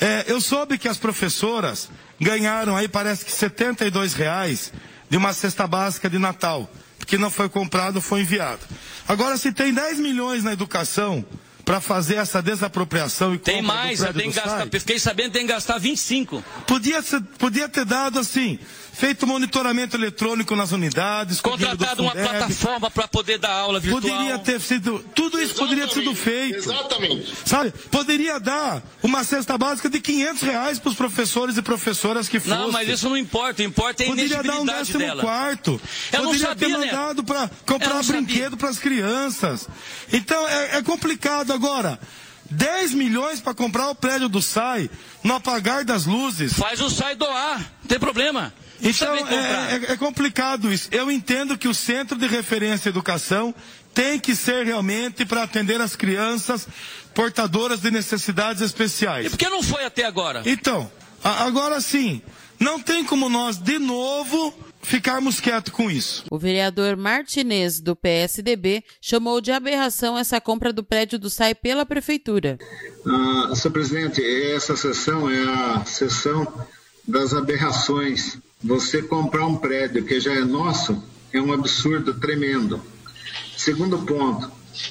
É, 0.00 0.24
eu 0.28 0.40
soube 0.40 0.78
que 0.78 0.88
as 0.88 0.96
professoras 0.98 1.90
ganharam 2.18 2.76
aí, 2.76 2.88
parece 2.88 3.24
que 3.24 3.32
72 3.32 4.14
reais 4.14 4.72
de 5.08 5.16
uma 5.16 5.32
cesta 5.32 5.66
básica 5.66 6.08
de 6.08 6.18
Natal. 6.18 6.70
Que 7.06 7.18
não 7.18 7.30
foi 7.30 7.48
comprado, 7.48 8.00
foi 8.00 8.20
enviado. 8.20 8.60
Agora, 9.08 9.36
se 9.36 9.50
tem 9.50 9.74
10 9.74 9.98
milhões 9.98 10.44
na 10.44 10.52
educação, 10.52 11.24
para 11.70 11.80
fazer 11.80 12.16
essa 12.16 12.42
desapropriação 12.42 13.32
e 13.32 13.38
Tem 13.38 13.62
mais, 13.62 14.00
tem 14.00 14.28
que 14.28 14.40
gastar, 14.40 14.66
fiquei 14.72 14.98
sabendo 14.98 15.26
que 15.26 15.38
tem 15.38 15.46
que 15.46 15.52
gastar 15.52 15.78
25. 15.78 16.42
Podia, 16.66 17.00
ser, 17.00 17.20
podia 17.38 17.68
ter 17.68 17.84
dado 17.84 18.18
assim, 18.18 18.58
feito 19.00 19.26
monitoramento 19.26 19.96
eletrônico 19.96 20.54
nas 20.54 20.72
unidades. 20.72 21.40
Contratado 21.40 22.02
uma 22.02 22.12
plataforma 22.12 22.90
para 22.90 23.08
poder 23.08 23.38
dar 23.38 23.50
aula 23.50 23.80
virtual. 23.80 24.02
Poderia 24.02 24.38
ter 24.38 24.60
sido 24.60 25.02
tudo 25.14 25.40
isso 25.40 25.54
poderia 25.54 25.88
ter 25.88 25.94
sido 25.94 26.14
feito. 26.14 26.58
Exatamente. 26.58 27.32
Sabe? 27.46 27.72
Poderia 27.90 28.38
dar 28.38 28.82
uma 29.02 29.24
cesta 29.24 29.56
básica 29.56 29.88
de 29.88 30.00
500 30.00 30.42
reais 30.42 30.78
para 30.78 30.90
os 30.90 30.96
professores 30.96 31.56
e 31.56 31.62
professoras 31.62 32.28
que 32.28 32.38
fossem. 32.38 32.58
Não, 32.58 32.70
mas 32.70 32.86
isso 32.88 33.08
não 33.08 33.16
importa. 33.16 33.62
Importa 33.62 34.02
é 34.02 34.06
a 34.06 34.10
Poderia 34.10 34.42
dar 34.42 34.60
um 34.60 34.66
décimo 34.66 34.98
dela. 34.98 35.22
quarto. 35.22 35.80
Eu 36.12 36.22
Poderia 36.22 36.22
não 36.22 36.34
sabia, 36.38 36.68
ter 36.68 36.78
mandado 36.78 37.24
para 37.24 37.50
comprar 37.64 38.02
brinquedo 38.04 38.58
para 38.58 38.68
as 38.68 38.78
crianças. 38.78 39.66
Então 40.12 40.46
é, 40.46 40.76
é 40.76 40.82
complicado 40.82 41.54
agora. 41.54 41.98
10 42.50 42.94
milhões 42.94 43.40
para 43.40 43.54
comprar 43.54 43.88
o 43.88 43.94
prédio 43.94 44.28
do 44.28 44.42
SAI, 44.42 44.90
no 45.22 45.36
apagar 45.36 45.84
das 45.84 46.04
luzes. 46.04 46.52
Faz 46.52 46.80
o 46.80 46.90
SAI 46.90 47.14
doar, 47.14 47.58
não 47.60 47.88
tem 47.88 47.98
problema. 47.98 48.52
Então 48.82 49.14
é, 49.14 49.20
é, 49.20 49.92
é, 49.92 49.96
complicado 49.96 50.72
isso. 50.72 50.88
Eu 50.90 51.10
entendo 51.10 51.58
que 51.58 51.68
o 51.68 51.74
Centro 51.74 52.16
de 52.18 52.26
Referência 52.26 52.88
Educação 52.88 53.54
tem 53.94 54.18
que 54.18 54.34
ser 54.34 54.64
realmente 54.64 55.24
para 55.24 55.42
atender 55.42 55.80
as 55.80 55.96
crianças 55.96 56.66
portadoras 57.14 57.80
de 57.80 57.90
necessidades 57.90 58.62
especiais. 58.62 59.26
E 59.26 59.30
por 59.30 59.38
que 59.38 59.48
não 59.48 59.62
foi 59.62 59.84
até 59.84 60.04
agora? 60.04 60.42
Então, 60.46 60.90
agora 61.22 61.80
sim, 61.80 62.22
não 62.58 62.80
tem 62.80 63.04
como 63.04 63.28
nós 63.28 63.58
de 63.58 63.78
novo 63.78 64.54
ficarmos 64.82 65.40
quietos 65.40 65.72
com 65.72 65.90
isso. 65.90 66.24
O 66.30 66.38
vereador 66.38 66.96
Martinez, 66.96 67.80
do 67.80 67.94
PSDB, 67.94 68.82
chamou 69.00 69.40
de 69.40 69.52
aberração 69.52 70.16
essa 70.16 70.40
compra 70.40 70.72
do 70.72 70.82
prédio 70.82 71.18
do 71.18 71.28
SAI 71.28 71.54
pela 71.54 71.84
prefeitura. 71.84 72.58
Ah, 73.06 73.54
senhor 73.54 73.72
presidente, 73.72 74.22
essa 74.52 74.76
sessão 74.76 75.30
é 75.30 75.42
a 75.42 75.84
sessão 75.84 76.46
das 77.06 77.34
aberrações. 77.34 78.38
Você 78.62 79.00
comprar 79.00 79.46
um 79.46 79.56
prédio 79.56 80.04
que 80.04 80.20
já 80.20 80.34
é 80.34 80.44
nosso 80.44 81.02
é 81.32 81.40
um 81.40 81.52
absurdo 81.52 82.12
tremendo. 82.14 82.80
Segundo 83.56 83.98
ponto, 84.00 84.50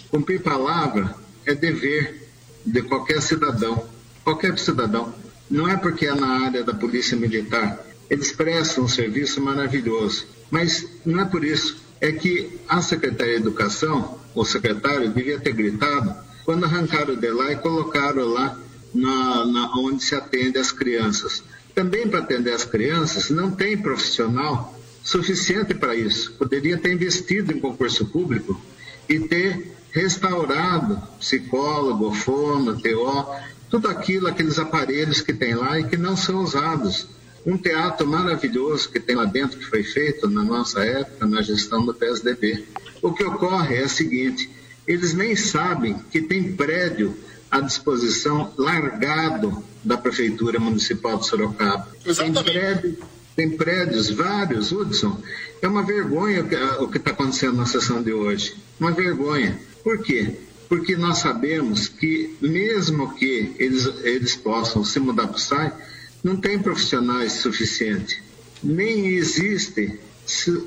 cumprir 0.09 0.41
palavra 0.41 1.15
é 1.45 1.53
dever 1.53 2.29
de 2.65 2.81
qualquer 2.81 3.21
cidadão, 3.21 3.87
qualquer 4.23 4.57
cidadão. 4.57 5.13
Não 5.49 5.69
é 5.69 5.77
porque 5.77 6.07
é 6.07 6.15
na 6.15 6.45
área 6.45 6.63
da 6.63 6.73
polícia 6.73 7.15
militar. 7.15 7.85
Eles 8.09 8.31
prestam 8.31 8.85
um 8.85 8.87
serviço 8.87 9.39
maravilhoso, 9.39 10.25
mas 10.49 10.87
não 11.05 11.21
é 11.21 11.25
por 11.25 11.43
isso. 11.43 11.77
É 12.01 12.11
que 12.11 12.59
a 12.67 12.81
secretária 12.81 13.33
de 13.33 13.41
Educação, 13.41 14.19
o 14.33 14.43
secretário, 14.45 15.11
devia 15.11 15.39
ter 15.39 15.53
gritado 15.53 16.15
quando 16.43 16.63
arrancaram 16.65 17.15
de 17.15 17.29
lá 17.29 17.51
e 17.51 17.57
colocaram 17.57 18.25
lá 18.25 18.57
na, 18.93 19.45
na 19.45 19.71
onde 19.77 20.03
se 20.03 20.15
atende 20.15 20.57
as 20.57 20.71
crianças. 20.71 21.43
Também 21.73 22.07
para 22.07 22.19
atender 22.19 22.53
as 22.53 22.65
crianças 22.65 23.29
não 23.29 23.51
tem 23.51 23.77
profissional 23.77 24.77
suficiente 25.03 25.73
para 25.73 25.95
isso. 25.95 26.33
Poderia 26.33 26.77
ter 26.77 26.91
investido 26.93 27.51
em 27.51 27.59
concurso 27.59 28.05
público 28.05 28.59
e 29.07 29.19
ter 29.19 29.75
restaurado 29.91 31.01
psicólogo, 31.19 32.13
fono, 32.13 32.79
TO, 32.79 33.25
tudo 33.69 33.87
aquilo, 33.87 34.27
aqueles 34.27 34.59
aparelhos 34.59 35.21
que 35.21 35.33
tem 35.33 35.55
lá 35.55 35.79
e 35.79 35.83
que 35.83 35.97
não 35.97 36.15
são 36.15 36.43
usados. 36.43 37.07
Um 37.45 37.57
teatro 37.57 38.05
maravilhoso 38.05 38.89
que 38.89 38.99
tem 38.99 39.15
lá 39.15 39.25
dentro, 39.25 39.57
que 39.57 39.65
foi 39.65 39.81
feito 39.81 40.29
na 40.29 40.43
nossa 40.43 40.83
época, 40.83 41.25
na 41.25 41.41
gestão 41.41 41.85
do 41.85 41.93
PSDB. 41.93 42.65
O 43.01 43.13
que 43.13 43.23
ocorre 43.23 43.77
é 43.77 43.85
o 43.85 43.89
seguinte: 43.89 44.49
eles 44.85 45.13
nem 45.13 45.35
sabem 45.35 45.95
que 46.11 46.21
tem 46.21 46.51
prédio 46.53 47.15
à 47.49 47.59
disposição 47.59 48.53
largado 48.57 49.63
da 49.83 49.97
Prefeitura 49.97 50.59
Municipal 50.59 51.17
de 51.17 51.27
Sorocaba. 51.27 51.87
Exatamente. 52.05 52.43
Tem 52.43 52.53
prédio 52.53 52.97
tem 53.39 53.49
prédios, 53.51 54.09
vários, 54.09 54.69
Hudson. 54.73 55.17
É 55.61 55.67
uma 55.69 55.81
vergonha 55.81 56.45
o 56.81 56.89
que 56.89 56.97
está 56.97 57.11
acontecendo 57.11 57.55
na 57.55 57.65
sessão 57.65 58.03
de 58.03 58.11
hoje. 58.11 58.53
Uma 58.77 58.91
vergonha. 58.91 59.57
Por 59.81 59.99
quê? 59.99 60.33
Porque 60.67 60.97
nós 60.97 61.19
sabemos 61.19 61.87
que, 61.87 62.35
mesmo 62.41 63.15
que 63.15 63.55
eles, 63.57 63.85
eles 64.03 64.35
possam 64.35 64.83
se 64.83 64.99
mudar 64.99 65.27
para 65.27 65.37
o 65.37 65.39
SAI, 65.39 65.71
não 66.21 66.35
tem 66.35 66.59
profissionais 66.59 67.31
suficientes. 67.31 68.19
Nem 68.61 69.07
existe, 69.07 69.97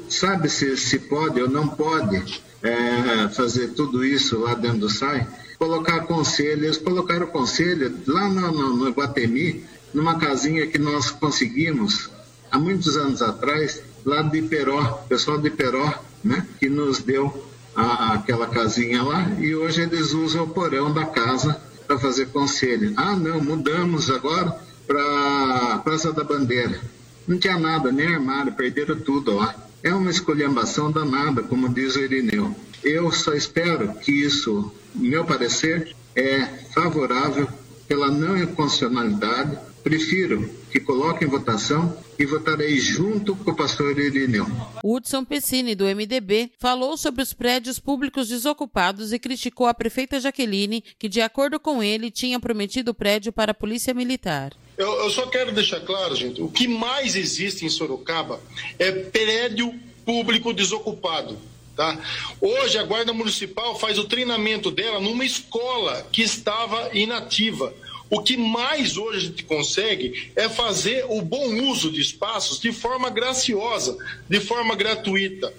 sabe 0.09 0.49
se, 0.49 0.75
se 0.79 0.99
pode 0.99 1.43
ou 1.43 1.51
não 1.51 1.69
pode 1.69 2.43
é, 2.63 3.29
fazer 3.29 3.75
tudo 3.75 4.03
isso 4.03 4.39
lá 4.39 4.55
dentro 4.55 4.79
do 4.79 4.89
SAI. 4.89 5.29
Colocar 5.63 6.01
conselho, 6.07 6.65
eles 6.65 6.77
colocaram 6.77 7.29
conselho 7.29 7.97
lá 8.09 8.29
no, 8.29 8.51
no, 8.51 8.77
no 8.79 8.91
Guatemi, 8.91 9.63
numa 9.95 10.19
casinha 10.19 10.67
que 10.67 10.77
nós 10.77 11.13
conseguimos 11.13 12.11
há 12.51 12.59
muitos 12.59 12.97
anos 12.97 13.23
atrás, 13.23 13.81
lá 14.05 14.23
de 14.23 14.39
Iperó, 14.39 14.83
pessoal 15.09 15.39
de 15.39 15.47
Iperó, 15.47 16.03
né, 16.25 16.45
que 16.59 16.69
nos 16.69 16.99
deu 16.99 17.47
a, 17.77 18.15
aquela 18.15 18.49
casinha 18.49 19.05
lá 19.05 19.31
e 19.39 19.55
hoje 19.55 19.83
eles 19.83 20.13
usam 20.13 20.43
o 20.43 20.49
porão 20.49 20.93
da 20.93 21.07
casa 21.07 21.57
para 21.87 21.97
fazer 21.97 22.27
conselho. 22.31 22.93
Ah, 22.97 23.15
não, 23.15 23.41
mudamos 23.41 24.11
agora 24.11 24.59
para 24.85 25.79
Praça 25.85 26.13
da 26.13 26.25
Bandeira. 26.25 26.81
Não 27.25 27.39
tinha 27.39 27.57
nada, 27.57 27.93
nem 27.93 28.09
armário, 28.09 28.53
perderam 28.53 28.97
tudo 28.99 29.37
lá. 29.37 29.55
É 29.81 29.95
uma 29.95 30.11
escolhambação 30.11 30.91
danada, 30.91 31.41
como 31.41 31.69
diz 31.69 31.95
o 31.95 32.01
Irineu. 32.01 32.53
Eu 32.83 33.13
só 33.13 33.33
espero 33.33 33.95
que 34.01 34.11
isso, 34.11 34.73
meu 34.95 35.25
parecer, 35.25 35.95
é 36.15 36.45
favorável 36.73 37.49
pela 37.89 38.11
não 38.11 38.37
inconstitucionalidade 38.37 39.59
Prefiro 39.83 40.49
que 40.71 40.79
coloque 40.79 41.25
em 41.25 41.29
votação 41.29 41.99
e 42.19 42.25
votarei 42.25 42.79
junto 42.79 43.35
com 43.35 43.51
o 43.51 43.55
pastor 43.55 43.99
Irineu. 43.99 44.47
Hudson 44.83 45.25
Pessini, 45.25 45.75
do 45.75 45.85
MDB, 45.85 46.53
falou 46.57 46.97
sobre 46.97 47.21
os 47.21 47.33
prédios 47.33 47.81
públicos 47.81 48.29
desocupados 48.29 49.13
e 49.13 49.19
criticou 49.19 49.67
a 49.67 49.75
prefeita 49.75 50.21
Jaqueline, 50.21 50.85
que, 50.99 51.09
de 51.09 51.21
acordo 51.21 51.59
com 51.59 51.83
ele, 51.83 52.11
tinha 52.11 52.39
prometido 52.39 52.93
o 52.93 52.95
prédio 52.95 53.33
para 53.33 53.51
a 53.51 53.55
Polícia 53.55 53.93
Militar. 53.93 54.53
Eu, 54.79 54.89
eu 55.01 55.11
só 55.11 55.27
quero 55.27 55.53
deixar 55.53 55.81
claro, 55.81 56.15
gente, 56.15 56.41
o 56.41 56.49
que 56.49 56.69
mais 56.69 57.17
existe 57.17 57.67
em 57.67 57.69
Sorocaba 57.69 58.41
é 58.79 58.93
prédio 58.93 59.75
público 60.05 60.53
desocupado. 60.53 61.37
Tá? 61.77 61.99
Hoje 62.41 62.77
a 62.79 62.83
Guarda 62.83 63.13
Municipal 63.15 63.79
faz 63.79 63.99
o 63.99 64.05
treinamento 64.05 64.71
dela 64.71 65.01
numa 65.01 65.25
escola 65.25 66.07
que 66.13 66.23
estava 66.23 66.91
inativa. 66.93 67.73
O 68.11 68.23
que 68.23 68.37
mais 68.37 68.99
hoje 68.99 69.17
a 69.17 69.21
gente 69.21 69.45
consegue 69.45 70.31
é 70.37 70.47
fazer 70.49 71.07
o 71.09 71.23
bom 71.23 71.49
uso 71.71 71.91
de 71.91 72.03
espaços 72.03 72.61
de 72.61 72.71
forma 72.71 73.09
graciosa, 73.09 73.97
de 74.29 74.39
forma 74.39 74.75
gratuita. 74.75 75.51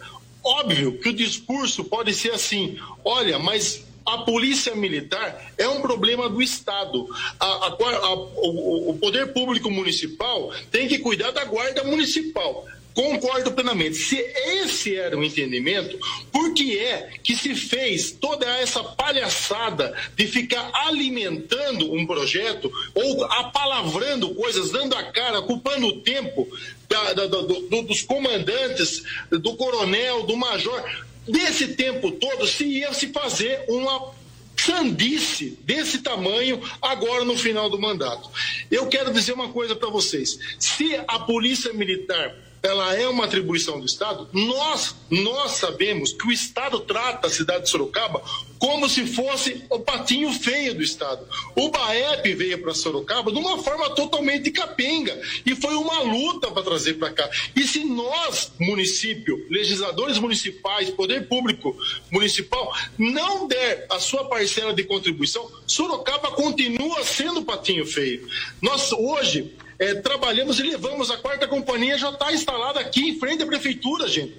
Óbvio 0.43 0.99
que 0.99 1.09
o 1.09 1.13
discurso 1.13 1.83
pode 1.85 2.13
ser 2.13 2.31
assim: 2.31 2.77
olha, 3.03 3.39
mas 3.39 3.83
a 4.05 4.19
polícia 4.19 4.75
militar 4.75 5.51
é 5.57 5.67
um 5.67 5.81
problema 5.81 6.29
do 6.29 6.41
Estado. 6.41 7.07
A, 7.39 7.45
a, 7.45 7.67
a, 7.69 8.13
o, 8.13 8.89
o, 8.91 8.97
poder 8.99 9.33
público 9.33 9.71
municipal 9.71 10.51
tem 10.69 10.87
que 10.87 10.99
cuidar 10.99 11.31
da 11.31 11.45
guarda 11.45 11.83
municipal. 11.83 12.67
Concordo 12.93 13.51
plenamente. 13.51 13.95
Se 13.95 14.17
esse 14.17 14.95
era 14.95 15.17
o 15.17 15.23
entendimento, 15.23 15.97
por 16.31 16.53
que 16.53 16.77
é 16.77 17.11
que 17.23 17.35
se 17.35 17.55
fez 17.55 18.11
toda 18.11 18.45
essa 18.45 18.83
palhaçada 18.83 19.93
de 20.15 20.27
ficar 20.27 20.69
alimentando 20.73 21.91
um 21.93 22.05
projeto 22.05 22.71
ou 22.93 23.23
apalavrando 23.25 24.35
coisas, 24.35 24.71
dando 24.71 24.95
a 24.95 25.03
cara, 25.03 25.39
ocupando 25.39 25.87
o 25.87 26.01
tempo 26.01 26.47
da, 26.87 27.13
da, 27.13 27.27
do, 27.27 27.81
dos 27.83 28.01
comandantes, 28.03 29.03
do 29.31 29.55
coronel, 29.55 30.23
do 30.23 30.37
major? 30.37 30.83
Desse 31.27 31.69
tempo 31.69 32.11
todo, 32.11 32.45
se 32.45 32.65
ia 32.65 32.93
se 32.93 33.07
fazer 33.07 33.65
uma 33.69 34.13
sandice 34.57 35.57
desse 35.63 35.99
tamanho 35.99 36.61
agora 36.81 37.25
no 37.25 37.37
final 37.37 37.69
do 37.69 37.79
mandato. 37.79 38.29
Eu 38.69 38.87
quero 38.87 39.11
dizer 39.11 39.33
uma 39.33 39.49
coisa 39.49 39.75
para 39.75 39.89
vocês: 39.89 40.37
se 40.59 40.95
a 41.07 41.19
polícia 41.19 41.73
militar 41.73 42.35
ela 42.63 42.95
é 42.95 43.05
uma 43.09 43.25
atribuição 43.25 43.77
do 43.77 43.85
Estado, 43.85 44.29
nós, 44.31 44.95
nós 45.09 45.51
sabemos 45.51 46.13
que 46.13 46.25
o 46.25 46.31
Estado 46.31 46.79
trata 46.79 47.27
a 47.27 47.29
cidade 47.29 47.65
de 47.65 47.69
Sorocaba 47.69 48.23
como 48.57 48.87
se 48.87 49.05
fosse 49.05 49.65
o 49.69 49.81
patinho 49.81 50.31
feio 50.31 50.73
do 50.73 50.81
Estado. 50.81 51.27
O 51.57 51.69
BAEP 51.69 52.33
veio 52.33 52.61
para 52.61 52.73
Sorocaba 52.73 53.33
de 53.33 53.37
uma 53.37 53.57
forma 53.61 53.89
totalmente 53.89 54.49
capenga 54.49 55.21
e 55.45 55.53
foi 55.53 55.75
uma 55.75 55.99
luta 56.03 56.49
para 56.51 56.63
trazer 56.63 56.93
para 56.93 57.11
cá. 57.11 57.29
E 57.53 57.67
se 57.67 57.83
nós, 57.83 58.53
município, 58.57 59.45
legisladores 59.49 60.17
municipais, 60.17 60.89
poder 60.89 61.27
público 61.27 61.75
municipal, 62.09 62.73
não 62.97 63.45
der 63.45 63.87
a 63.89 63.99
sua 63.99 64.23
parcela 64.29 64.73
de 64.73 64.85
contribuição, 64.85 65.51
Sorocaba 65.67 66.31
continua 66.31 67.03
sendo 67.03 67.43
patinho 67.43 67.85
feio. 67.85 68.25
Nós 68.61 68.93
hoje 68.93 69.53
é, 69.79 69.95
trabalhamos 69.95 70.59
e 70.59 70.63
levamos. 70.63 71.09
A 71.11 71.17
quarta 71.17 71.47
companhia 71.47 71.97
já 71.97 72.09
está 72.09 72.33
instalada 72.33 72.79
aqui 72.79 73.09
em 73.09 73.19
frente 73.19 73.43
à 73.43 73.45
prefeitura, 73.45 74.07
gente. 74.07 74.33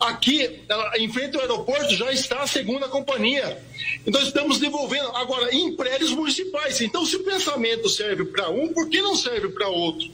Aqui, 0.00 0.60
em 0.96 1.12
frente 1.12 1.36
ao 1.36 1.42
aeroporto, 1.42 1.94
já 1.94 2.12
está 2.12 2.42
a 2.42 2.46
segunda 2.46 2.88
companhia. 2.88 3.60
Então, 4.06 4.22
estamos 4.22 4.58
devolvendo 4.58 5.08
agora 5.08 5.54
em 5.54 5.74
prédios 5.74 6.12
municipais. 6.12 6.80
Então, 6.80 7.04
se 7.04 7.16
o 7.16 7.24
pensamento 7.24 7.88
serve 7.88 8.24
para 8.26 8.48
um, 8.48 8.72
por 8.72 8.88
que 8.88 9.02
não 9.02 9.16
serve 9.16 9.48
para 9.48 9.68
outro? 9.68 10.08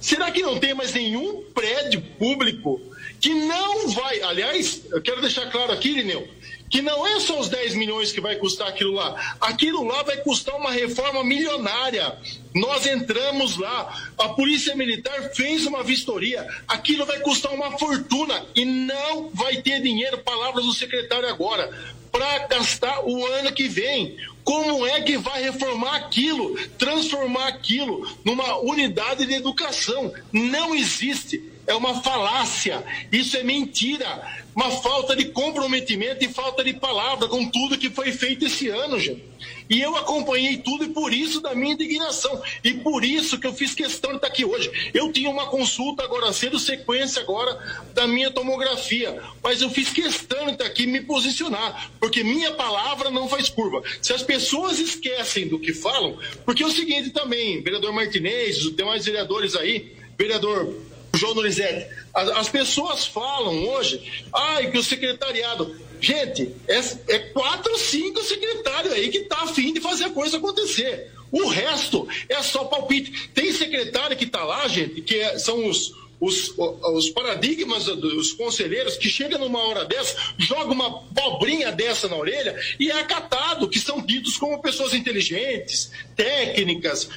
Será 0.00 0.30
que 0.30 0.42
não 0.42 0.58
tem 0.58 0.74
mais 0.74 0.92
nenhum 0.92 1.42
prédio 1.54 2.02
público 2.18 2.80
que 3.22 3.32
não 3.32 3.88
vai. 3.88 4.20
Aliás, 4.20 4.82
eu 4.90 5.00
quero 5.00 5.20
deixar 5.20 5.48
claro 5.48 5.70
aqui, 5.70 5.92
Lineu, 5.92 6.28
que 6.72 6.80
não 6.80 7.06
é 7.06 7.20
só 7.20 7.38
os 7.38 7.50
10 7.50 7.74
milhões 7.74 8.12
que 8.12 8.20
vai 8.20 8.36
custar 8.36 8.66
aquilo 8.66 8.94
lá. 8.94 9.36
Aquilo 9.38 9.84
lá 9.84 10.02
vai 10.04 10.16
custar 10.16 10.56
uma 10.56 10.72
reforma 10.72 11.22
milionária. 11.22 12.16
Nós 12.54 12.86
entramos 12.86 13.58
lá, 13.58 14.10
a 14.16 14.30
Polícia 14.30 14.74
Militar 14.74 15.34
fez 15.34 15.66
uma 15.66 15.82
vistoria, 15.82 16.46
aquilo 16.66 17.04
vai 17.04 17.20
custar 17.20 17.52
uma 17.52 17.78
fortuna 17.78 18.46
e 18.54 18.64
não 18.64 19.28
vai 19.34 19.58
ter 19.58 19.82
dinheiro, 19.82 20.18
palavras 20.18 20.64
do 20.64 20.72
secretário 20.72 21.28
agora, 21.28 21.70
para 22.10 22.46
gastar 22.46 23.04
o 23.04 23.26
ano 23.26 23.52
que 23.52 23.68
vem. 23.68 24.16
Como 24.42 24.86
é 24.86 25.02
que 25.02 25.18
vai 25.18 25.42
reformar 25.42 25.96
aquilo, 25.96 26.58
transformar 26.78 27.48
aquilo 27.48 28.10
numa 28.24 28.56
unidade 28.58 29.26
de 29.26 29.34
educação? 29.34 30.10
Não 30.32 30.74
existe. 30.74 31.51
É 31.66 31.74
uma 31.74 32.02
falácia. 32.02 32.82
Isso 33.10 33.36
é 33.36 33.42
mentira 33.42 34.42
uma 34.54 34.70
falta 34.70 35.16
de 35.16 35.26
comprometimento 35.26 36.24
e 36.24 36.28
falta 36.28 36.62
de 36.62 36.74
palavra 36.74 37.26
com 37.28 37.48
tudo 37.48 37.78
que 37.78 37.88
foi 37.88 38.12
feito 38.12 38.44
esse 38.44 38.68
ano, 38.68 38.98
gente. 38.98 39.22
E 39.68 39.80
eu 39.80 39.96
acompanhei 39.96 40.58
tudo 40.58 40.84
e 40.84 40.88
por 40.88 41.12
isso 41.12 41.40
da 41.40 41.54
minha 41.54 41.72
indignação. 41.72 42.42
E 42.62 42.74
por 42.74 43.02
isso 43.04 43.38
que 43.38 43.46
eu 43.46 43.54
fiz 43.54 43.74
questão 43.74 44.10
de 44.10 44.16
estar 44.16 44.28
aqui 44.28 44.44
hoje. 44.44 44.70
Eu 44.92 45.10
tinha 45.10 45.30
uma 45.30 45.46
consulta 45.46 46.04
agora 46.04 46.32
cedo, 46.32 46.58
sequência 46.58 47.22
agora 47.22 47.58
da 47.94 48.06
minha 48.06 48.30
tomografia. 48.30 49.22
Mas 49.42 49.62
eu 49.62 49.70
fiz 49.70 49.90
questão 49.90 50.46
de 50.46 50.52
estar 50.52 50.66
aqui 50.66 50.86
me 50.86 51.00
posicionar. 51.00 51.90
Porque 51.98 52.22
minha 52.22 52.52
palavra 52.52 53.10
não 53.10 53.28
faz 53.28 53.48
curva. 53.48 53.82
Se 54.02 54.12
as 54.12 54.22
pessoas 54.22 54.78
esquecem 54.78 55.48
do 55.48 55.58
que 55.58 55.72
falam, 55.72 56.18
porque 56.44 56.62
é 56.62 56.66
o 56.66 56.70
seguinte 56.70 57.10
também, 57.10 57.62
vereador 57.62 57.92
Martinez, 57.94 58.58
os 58.66 58.76
demais 58.76 59.06
vereadores 59.06 59.56
aí, 59.56 59.94
vereador 60.18 60.74
João 61.14 61.34
Donizete, 61.34 61.88
as, 62.14 62.28
as, 62.30 62.48
pessoas 62.48 63.06
falam 63.06 63.68
hoje, 63.68 64.24
ai, 64.32 64.70
que 64.70 64.78
o 64.78 64.82
secretariado. 64.82 65.74
Gente, 66.00 66.54
é, 66.66 66.78
é 67.14 67.18
quatro, 67.18 67.78
cinco 67.78 68.22
secretários 68.22 68.92
aí 68.92 69.08
que 69.08 69.20
tá 69.20 69.42
afim 69.42 69.72
de 69.72 69.80
fazer 69.80 70.06
a 70.06 70.10
coisa 70.10 70.38
acontecer. 70.38 71.12
O 71.30 71.48
resto 71.48 72.06
é 72.28 72.42
só 72.42 72.64
palpite. 72.64 73.28
Tem 73.28 73.52
secretário 73.52 74.16
que 74.16 74.24
está 74.24 74.42
lá, 74.44 74.66
gente, 74.68 75.00
que 75.00 75.16
é, 75.16 75.38
são 75.38 75.66
os, 75.66 75.94
os, 76.20 76.54
os, 76.58 77.10
paradigmas 77.10 77.84
dos 77.84 78.32
conselheiros 78.32 78.96
que 78.96 79.08
chega 79.08 79.38
numa 79.38 79.60
hora 79.60 79.84
dessa, 79.84 80.16
joga 80.38 80.72
uma 80.72 81.02
pobrinha 81.08 81.72
dessa 81.72 82.08
na 82.08 82.16
orelha 82.16 82.54
e 82.78 82.90
é 82.90 83.00
acatado, 83.00 83.68
que 83.68 83.78
são 83.78 84.00
ditos 84.00 84.36
como 84.36 84.60
pessoas 84.60 84.92
inteligentes, 84.92 85.90
técnicas, 86.14 87.08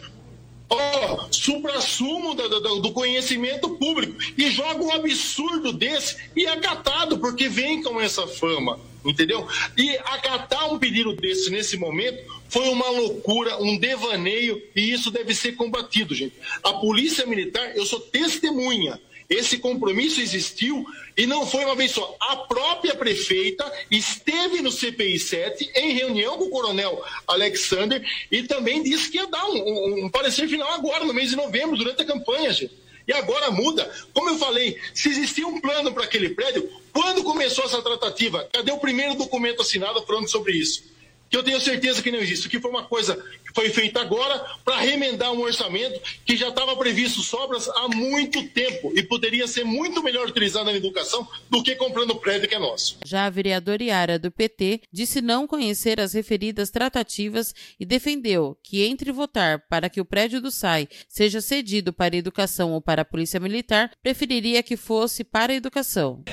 ó, 0.69 1.28
supra-sumo 1.32 2.34
do, 2.34 2.49
do, 2.49 2.80
do, 2.82 2.91
conhecimento 2.91 3.69
público 3.78 4.15
e 4.38 4.49
joga 4.49 4.84
um 4.84 4.91
absurdo 4.91 5.71
desse 5.71 6.17
e 6.36 6.45
é 6.45 6.51
acatado, 6.51 7.19
porque 7.19 7.47
vem 7.47 7.82
com 7.82 7.99
essa 8.01 8.25
fama, 8.28 8.80
entendeu? 9.04 9.47
E 9.78 9.97
acatar 9.97 10.73
um 10.73 10.80
pedido 10.80 11.13
desse 11.13 11.49
nesse 11.49 11.78
momento 11.78 12.17
foi 12.49 12.69
uma 12.69 12.89
loucura, 12.89 13.62
um 13.62 13.78
devaneio 13.78 14.62
e 14.75 14.91
isso 14.91 15.12
deve 15.12 15.34
ser 15.34 15.54
combatido, 15.54 16.13
gente. 16.15 16.36
A 16.63 16.73
Polícia 16.73 17.25
Militar, 17.25 17.75
eu 17.75 17.86
sou 17.86 17.99
testemunha 17.99 18.99
esse 19.30 19.58
compromisso 19.58 20.22
existiu 20.22 20.86
e 21.18 21.26
não 21.26 21.46
foi 21.46 21.66
uma 21.66 21.76
vez 21.76 21.92
só. 21.92 22.16
A 22.20 22.38
própria 22.38 22.96
prefeita 22.96 23.72
esteve 23.90 24.62
no 24.62 24.72
CPI 24.72 25.20
7 25.20 25.72
em 25.76 25.94
reunião 25.94 26.38
com 26.38 26.46
o 26.46 26.50
coronel 26.50 27.04
Alexander 27.28 28.04
e 28.32 28.44
também 28.44 28.84
disse 28.84 29.10
que 29.10 29.18
ia 29.18 29.28
dar 29.28 29.46
um, 29.46 29.58
um, 29.58 30.06
um 30.06 30.10
parecer 30.10 30.48
final 30.48 30.72
agora, 30.74 31.06
no 31.06 31.14
mês 31.14 31.30
de 31.30 31.36
novembro, 31.36 31.78
durante 31.78 32.02
a 32.02 32.06
campanha, 32.06 32.52
gente. 32.52 32.86
E 33.08 33.14
agora 33.14 33.52
muda. 33.52 33.92
Como 34.14 34.30
eu 34.30 34.38
falei, 34.38 34.80
se 34.94 35.10
existia 35.10 35.48
um 35.48 35.62
plano 35.62 35.94
para 35.94 36.06
aquele 36.06 36.30
prédio, 36.30 36.68
quando 36.92 37.24
começou 37.24 37.66
essa 37.66 37.82
tratativa? 37.82 38.48
Cadê 38.52 38.72
o 38.72 38.80
primeiro 38.80 39.16
documento 39.16 39.62
assinado 39.62 40.04
falando 40.06 40.28
sobre 40.28 40.54
isso? 40.54 40.94
Que 41.30 41.38
eu 41.38 41.44
tenho 41.44 41.60
certeza 41.60 42.02
que 42.02 42.12
não 42.12 42.20
existe. 42.20 42.50
Que 42.50 42.60
foi 42.60 42.72
uma 42.72 42.84
coisa 42.84 43.22
foi 43.56 43.70
feita 43.70 44.02
agora 44.02 44.46
para 44.66 44.82
remendar 44.82 45.32
um 45.32 45.40
orçamento 45.40 46.02
que 46.26 46.36
já 46.36 46.50
estava 46.50 46.76
previsto 46.76 47.22
sobras 47.22 47.70
há 47.70 47.88
muito 47.88 48.46
tempo 48.50 48.92
e 48.94 49.02
poderia 49.02 49.48
ser 49.48 49.64
muito 49.64 50.04
melhor 50.04 50.28
utilizado 50.28 50.66
na 50.66 50.74
educação 50.74 51.26
do 51.50 51.64
que 51.64 51.74
comprando 51.76 52.12
o 52.12 52.20
prédio 52.20 52.50
que 52.50 52.56
é 52.56 52.60
nosso. 52.60 52.98
Já 53.06 53.26
a 53.26 53.30
vereadora 53.30 53.82
Iara 53.82 54.20
do 54.20 54.30
PT 54.30 54.82
disse 54.92 55.22
não 55.22 55.48
conhecer 55.48 56.02
as 56.02 56.14
referidas 56.14 56.70
tratativas 56.70 57.56
e 57.80 57.86
defendeu 57.86 58.58
que 58.62 58.84
entre 58.84 59.12
votar 59.14 59.64
para 59.70 59.90
que 59.90 60.02
o 60.02 60.06
prédio 60.06 60.42
do 60.42 60.52
SAI 60.52 60.90
seja 61.08 61.40
cedido 61.40 61.94
para 61.94 62.14
a 62.14 62.20
educação 62.20 62.74
ou 62.74 62.82
para 62.82 63.04
a 63.04 63.06
Polícia 63.06 63.40
Militar, 63.40 63.90
preferiria 64.04 64.62
que 64.62 64.76
fosse 64.76 65.24
para 65.24 65.54
a 65.54 65.56
educação. 65.56 66.26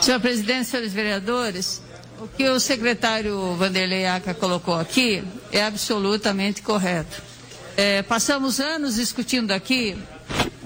Senhor 0.00 0.20
presidente, 0.20 0.64
senhores 0.64 0.92
vereadores, 0.92 1.82
o 2.20 2.28
que 2.28 2.48
o 2.48 2.58
secretário 2.58 3.54
Vanderlei 3.54 4.06
Aca 4.06 4.34
colocou 4.34 4.74
aqui 4.74 5.22
é 5.52 5.62
absolutamente 5.64 6.62
correto. 6.62 7.22
É, 7.76 8.02
passamos 8.02 8.58
anos 8.58 8.96
discutindo 8.96 9.52
aqui 9.52 9.96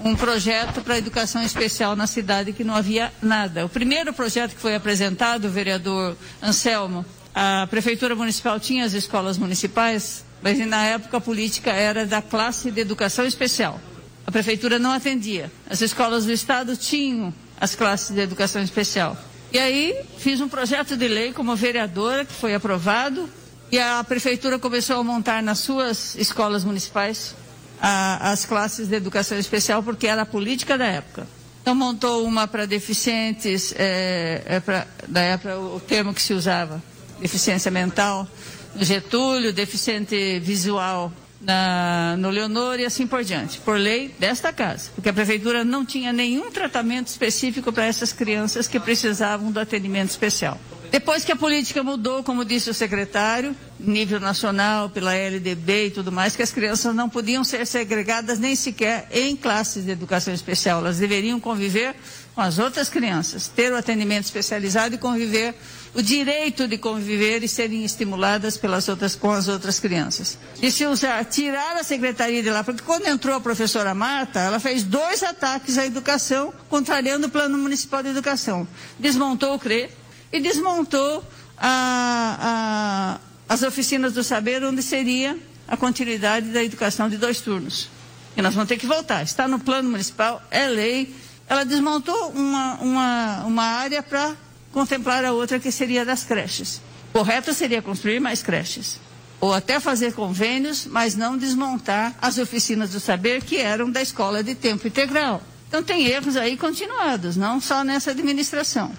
um 0.03 0.15
projeto 0.15 0.81
para 0.81 0.97
educação 0.97 1.43
especial 1.43 1.95
na 1.95 2.07
cidade 2.07 2.53
que 2.53 2.63
não 2.63 2.75
havia 2.75 3.13
nada. 3.21 3.65
O 3.65 3.69
primeiro 3.69 4.11
projeto 4.11 4.55
que 4.55 4.61
foi 4.61 4.75
apresentado, 4.75 5.45
o 5.45 5.49
vereador 5.49 6.17
Anselmo, 6.41 7.05
a 7.33 7.67
Prefeitura 7.69 8.15
Municipal 8.15 8.59
tinha 8.59 8.83
as 8.83 8.93
escolas 8.93 9.37
municipais, 9.37 10.25
mas 10.41 10.57
na 10.67 10.83
época 10.83 11.17
a 11.17 11.21
política 11.21 11.71
era 11.71 12.05
da 12.05 12.21
classe 12.21 12.71
de 12.71 12.81
educação 12.81 13.25
especial. 13.25 13.79
A 14.25 14.31
Prefeitura 14.31 14.79
não 14.79 14.91
atendia. 14.91 15.51
As 15.69 15.81
escolas 15.81 16.25
do 16.25 16.31
Estado 16.31 16.75
tinham 16.75 17.33
as 17.61 17.75
classes 17.75 18.13
de 18.13 18.21
educação 18.21 18.61
especial. 18.61 19.15
E 19.53 19.59
aí 19.59 19.95
fiz 20.17 20.41
um 20.41 20.49
projeto 20.49 20.97
de 20.97 21.07
lei 21.07 21.31
como 21.31 21.55
vereadora, 21.55 22.25
que 22.25 22.33
foi 22.33 22.55
aprovado, 22.55 23.29
e 23.71 23.77
a 23.77 24.03
prefeitura 24.03 24.57
começou 24.57 24.99
a 24.99 25.03
montar 25.03 25.43
nas 25.43 25.59
suas 25.59 26.15
escolas 26.15 26.63
municipais 26.63 27.35
a, 27.79 28.31
as 28.31 28.45
classes 28.45 28.87
de 28.87 28.95
educação 28.95 29.37
especial, 29.37 29.83
porque 29.83 30.07
era 30.07 30.23
a 30.23 30.25
política 30.25 30.75
da 30.75 30.87
época. 30.87 31.27
Então 31.61 31.75
montou 31.75 32.25
uma 32.25 32.47
para 32.47 32.65
deficientes, 32.65 33.75
é, 33.77 34.41
é 34.43 34.59
pra, 34.59 34.87
da 35.07 35.21
época 35.21 35.59
o 35.59 35.79
termo 35.79 36.15
que 36.15 36.21
se 36.21 36.33
usava, 36.33 36.81
deficiência 37.21 37.69
mental, 37.69 38.27
no 38.75 38.83
Getúlio, 38.83 39.53
deficiente 39.53 40.39
visual 40.39 41.13
na, 41.43 42.15
no 42.17 42.29
Leonor 42.29 42.79
e 42.79 42.85
assim 42.85 43.05
por 43.05 43.23
diante, 43.23 43.59
por 43.59 43.77
lei 43.77 44.09
desta 44.17 44.51
casa, 44.51 44.89
porque 44.95 45.09
a 45.09 45.13
prefeitura 45.13 45.63
não 45.63 45.85
tinha 45.85 46.13
nenhum 46.13 46.49
tratamento 46.51 47.07
específico 47.07 47.71
para 47.71 47.85
essas 47.85 48.13
crianças 48.13 48.67
que 48.67 48.79
precisavam 48.79 49.51
do 49.51 49.59
atendimento 49.59 50.09
especial. 50.09 50.59
Depois 50.93 51.25
que 51.25 51.31
a 51.31 51.35
política 51.35 51.81
mudou, 51.81 52.23
como 52.23 52.45
disse 52.45 52.69
o 52.69 52.73
secretário, 52.73 53.55
nível 53.79 54.19
nacional, 54.19 54.91
pela 54.91 55.15
LDB 55.15 55.87
e 55.87 55.89
tudo 55.89 56.11
mais, 56.11 56.35
que 56.35 56.43
as 56.43 56.51
crianças 56.51 56.93
não 56.93 57.09
podiam 57.09 57.43
ser 57.43 57.65
segregadas 57.65 58.37
nem 58.37 58.55
sequer 58.55 59.07
em 59.11 59.35
classes 59.35 59.85
de 59.85 59.89
educação 59.89 60.31
especial, 60.31 60.81
elas 60.81 60.99
deveriam 60.99 61.39
conviver 61.39 61.95
com 62.35 62.41
as 62.41 62.59
outras 62.59 62.89
crianças, 62.89 63.47
ter 63.47 63.73
o 63.73 63.75
atendimento 63.75 64.25
especializado 64.25 64.93
e 64.93 64.99
conviver, 64.99 65.55
o 65.95 66.01
direito 66.01 66.67
de 66.67 66.77
conviver 66.77 67.43
e 67.43 67.47
serem 67.47 67.83
estimuladas 67.83 68.55
pelas 68.55 68.87
outras, 68.87 69.15
com 69.15 69.31
as 69.31 69.47
outras 69.47 69.79
crianças. 69.79 70.37
E 70.61 70.69
se 70.69 70.85
usar, 70.85 71.25
tirar 71.25 71.75
a 71.75 71.83
secretaria 71.83 72.43
de 72.43 72.51
lá, 72.51 72.63
porque 72.63 72.83
quando 72.83 73.07
entrou 73.07 73.35
a 73.35 73.41
professora 73.41 73.95
Marta, 73.95 74.39
ela 74.39 74.59
fez 74.59 74.83
dois 74.83 75.23
ataques 75.23 75.79
à 75.79 75.87
educação, 75.87 76.53
contrariando 76.69 77.25
o 77.25 77.31
plano 77.31 77.57
municipal 77.57 78.03
de 78.03 78.09
educação. 78.09 78.67
Desmontou 78.99 79.55
o 79.55 79.59
CRE 79.59 79.89
e 80.33 80.39
desmontou 80.39 81.23
a, 81.55 83.19
a, 83.47 83.53
as 83.53 83.61
oficinas 83.61 84.13
do 84.13 84.23
saber, 84.23 84.63
onde 84.63 84.81
seria 84.81 85.37
a 85.67 85.77
continuidade 85.77 86.47
da 86.47 86.63
educação 86.63 87.07
de 87.07 87.17
dois 87.17 87.39
turnos. 87.39 87.87
E 88.35 88.41
nós 88.41 88.55
vamos 88.55 88.67
ter 88.67 88.77
que 88.77 88.87
voltar. 88.87 89.21
Está 89.21 89.47
no 89.47 89.59
plano 89.59 89.91
municipal, 89.91 90.41
é 90.49 90.67
lei, 90.67 91.15
ela 91.47 91.63
desmontou 91.63 92.31
uma, 92.31 92.73
uma, 92.81 93.43
uma 93.45 93.63
área 93.63 94.01
para 94.01 94.35
contemplar 94.71 95.23
a 95.23 95.31
outra 95.31 95.59
que 95.59 95.71
seria 95.71 96.03
das 96.03 96.23
creches. 96.23 96.81
Correto 97.13 97.53
seria 97.53 97.79
construir 97.81 98.19
mais 98.19 98.41
creches. 98.41 98.99
Ou 99.39 99.53
até 99.53 99.79
fazer 99.79 100.13
convênios, 100.13 100.87
mas 100.87 101.15
não 101.15 101.37
desmontar 101.37 102.15
as 102.19 102.39
oficinas 102.39 102.89
do 102.89 102.99
saber 102.99 103.43
que 103.43 103.57
eram 103.57 103.91
da 103.91 104.01
escola 104.01 104.41
de 104.43 104.55
tempo 104.55 104.87
integral. 104.87 105.43
Então 105.67 105.83
tem 105.83 106.07
erros 106.07 106.35
aí 106.37 106.57
continuados, 106.57 107.35
não 107.35 107.61
só 107.61 107.83
nessa 107.83 108.11
administração. 108.11 108.91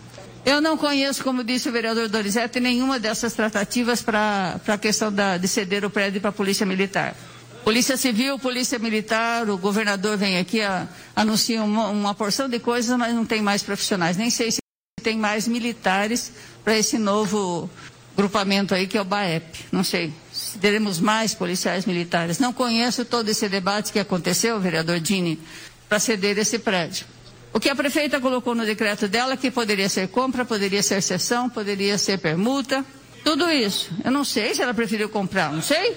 Eu 0.44 0.60
não 0.60 0.76
conheço, 0.76 1.24
como 1.24 1.42
disse 1.42 1.68
o 1.68 1.72
vereador 1.72 2.06
Dorizete, 2.08 2.60
nenhuma 2.60 2.98
dessas 2.98 3.32
tratativas 3.32 4.02
para 4.02 4.60
a 4.66 4.78
questão 4.78 5.10
da, 5.10 5.38
de 5.38 5.48
ceder 5.48 5.84
o 5.84 5.90
prédio 5.90 6.20
para 6.20 6.30
a 6.30 6.32
Polícia 6.32 6.66
Militar. 6.66 7.16
Polícia 7.64 7.96
Civil, 7.96 8.38
Polícia 8.38 8.78
Militar, 8.78 9.48
o 9.48 9.56
governador 9.56 10.18
vem 10.18 10.36
aqui, 10.36 10.60
a, 10.60 10.86
anuncia 11.16 11.62
uma, 11.62 11.88
uma, 11.88 12.14
porção 12.14 12.46
de 12.46 12.58
coisas, 12.58 12.94
mas 12.98 13.14
não 13.14 13.24
tem 13.24 13.40
mais 13.40 13.62
profissionais. 13.62 14.18
Nem 14.18 14.28
sei 14.28 14.50
se 14.52 14.58
tem 15.02 15.16
mais 15.16 15.48
militares 15.48 16.30
para 16.62 16.76
esse 16.76 16.98
novo 16.98 17.70
grupamento 18.14 18.74
aí 18.74 18.86
que 18.86 18.98
é 18.98 19.00
o 19.00 19.04
BAEP. 19.04 19.64
Não 19.72 19.82
sei 19.82 20.12
se 20.30 20.58
teremos 20.58 21.00
mais 21.00 21.32
policiais 21.34 21.86
militares. 21.86 22.38
Não 22.38 22.52
conheço 22.52 23.02
todo 23.06 23.30
esse 23.30 23.48
debate 23.48 23.90
que 23.90 23.98
aconteceu, 23.98 24.60
vereador 24.60 25.00
Dini, 25.00 25.40
para 25.88 25.98
ceder 25.98 26.36
esse 26.36 26.58
prédio. 26.58 27.06
O 27.54 27.60
que 27.60 27.70
a 27.70 27.76
prefeita 27.76 28.20
colocou 28.20 28.52
no 28.52 28.66
decreto 28.66 29.06
dela, 29.06 29.36
que 29.36 29.48
poderia 29.48 29.88
ser 29.88 30.08
compra, 30.08 30.44
poderia 30.44 30.82
ser 30.82 31.00
cessão, 31.00 31.48
poderia 31.48 31.96
ser 31.96 32.18
permuta, 32.18 32.84
tudo 33.22 33.48
isso. 33.48 33.92
Eu 34.04 34.10
não 34.10 34.24
sei 34.24 34.56
se 34.56 34.60
ela 34.60 34.74
preferiu 34.74 35.08
comprar, 35.08 35.52
não 35.52 35.62
sei. 35.62 35.96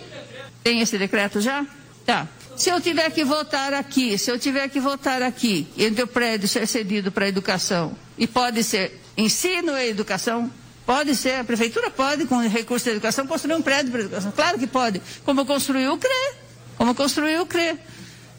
Tem 0.64 0.82
esse 0.82 1.00
decreto 1.00 1.42
já? 1.42 1.66
Tá. 2.06 2.28
Se 2.56 2.70
eu 2.70 2.80
tiver 2.80 3.10
que 3.10 3.24
votar 3.24 3.74
aqui, 3.74 4.20
se 4.20 4.30
eu 4.30 4.38
tiver 4.38 4.70
que 4.70 4.80
votar 4.80 5.24
aqui, 5.24 5.68
entre 5.76 6.04
o 6.04 6.08
prédio 6.08 6.48
ser 6.48 6.68
cedido 6.68 7.12
para 7.12 7.26
a 7.26 7.28
educação, 7.28 7.98
e 8.20 8.28
pode 8.28 8.64
ser 8.64 9.02
ensino 9.18 9.76
e 9.76 9.90
educação, 9.90 10.52
pode 10.86 11.16
ser, 11.16 11.40
a 11.40 11.44
prefeitura 11.44 11.90
pode, 11.90 12.26
com 12.28 12.38
recurso 12.38 12.86
da 12.86 12.92
educação, 12.92 13.26
construir 13.26 13.56
um 13.56 13.64
prédio 13.64 13.92
para 13.92 14.02
a 14.02 14.04
educação. 14.04 14.32
Claro 14.32 14.60
que 14.60 14.68
pode. 14.68 15.02
Como 15.26 15.44
construiu 15.44 15.94
o 15.94 15.98
CRE. 15.98 16.36
Como 16.78 16.94
construiu 16.94 17.42
o 17.42 17.46
CRE. 17.48 17.80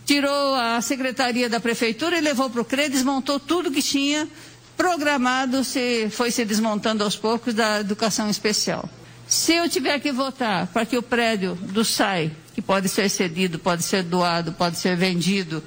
Tirou 0.09 0.55
a 0.55 0.81
secretaria 0.81 1.51
da 1.51 1.61
prefeitura 1.61 2.17
e 2.17 2.23
levou 2.23 2.49
para 2.49 2.63
o 2.63 2.65
CRE, 2.65 2.89
desmontou 2.89 3.39
tudo 3.39 3.71
que 3.71 3.83
tinha 3.83 4.27
programado, 4.75 5.63
se, 5.63 6.09
foi 6.09 6.31
se 6.31 6.47
desmontando 6.47 7.05
aos 7.05 7.15
poucos 7.15 7.53
da 7.53 7.81
educação 7.81 8.31
especial. 8.31 8.89
Se 9.27 9.53
eu 9.53 9.69
tiver 9.69 10.01
que 10.01 10.11
votar 10.11 10.67
para 10.69 10.87
que 10.87 10.97
o 10.97 11.03
prédio 11.03 11.57
do 11.57 11.85
SAI 11.85 12.33
que 12.55 12.63
pode 12.63 12.89
ser 12.89 13.11
cedido, 13.11 13.59
pode 13.59 13.83
ser 13.83 14.03
doado, 14.03 14.51
pode 14.53 14.79
ser 14.79 14.97
vendido. 14.97 15.63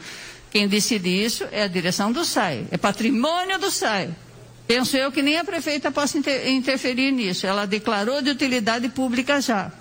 Quem 0.50 0.68
decide 0.68 1.08
isso 1.24 1.46
é 1.52 1.62
a 1.62 1.68
direção 1.68 2.12
do 2.12 2.26
SAI, 2.26 2.66
é 2.72 2.78
patrimônio 2.78 3.60
do 3.60 3.70
SAI. 3.70 4.10
Penso 4.66 4.98
eu 4.98 5.12
que 5.12 5.22
nem 5.22 5.38
a 5.38 5.46
prefeita 5.46 5.92
possa 5.92 6.18
inter 6.18 6.50
interferir 6.50 7.12
nisso. 7.12 7.46
Ela 7.46 7.68
declarou 7.68 8.24
de 8.24 8.32
utilidade 8.32 8.90
pública 8.90 9.40
já. 9.40 9.72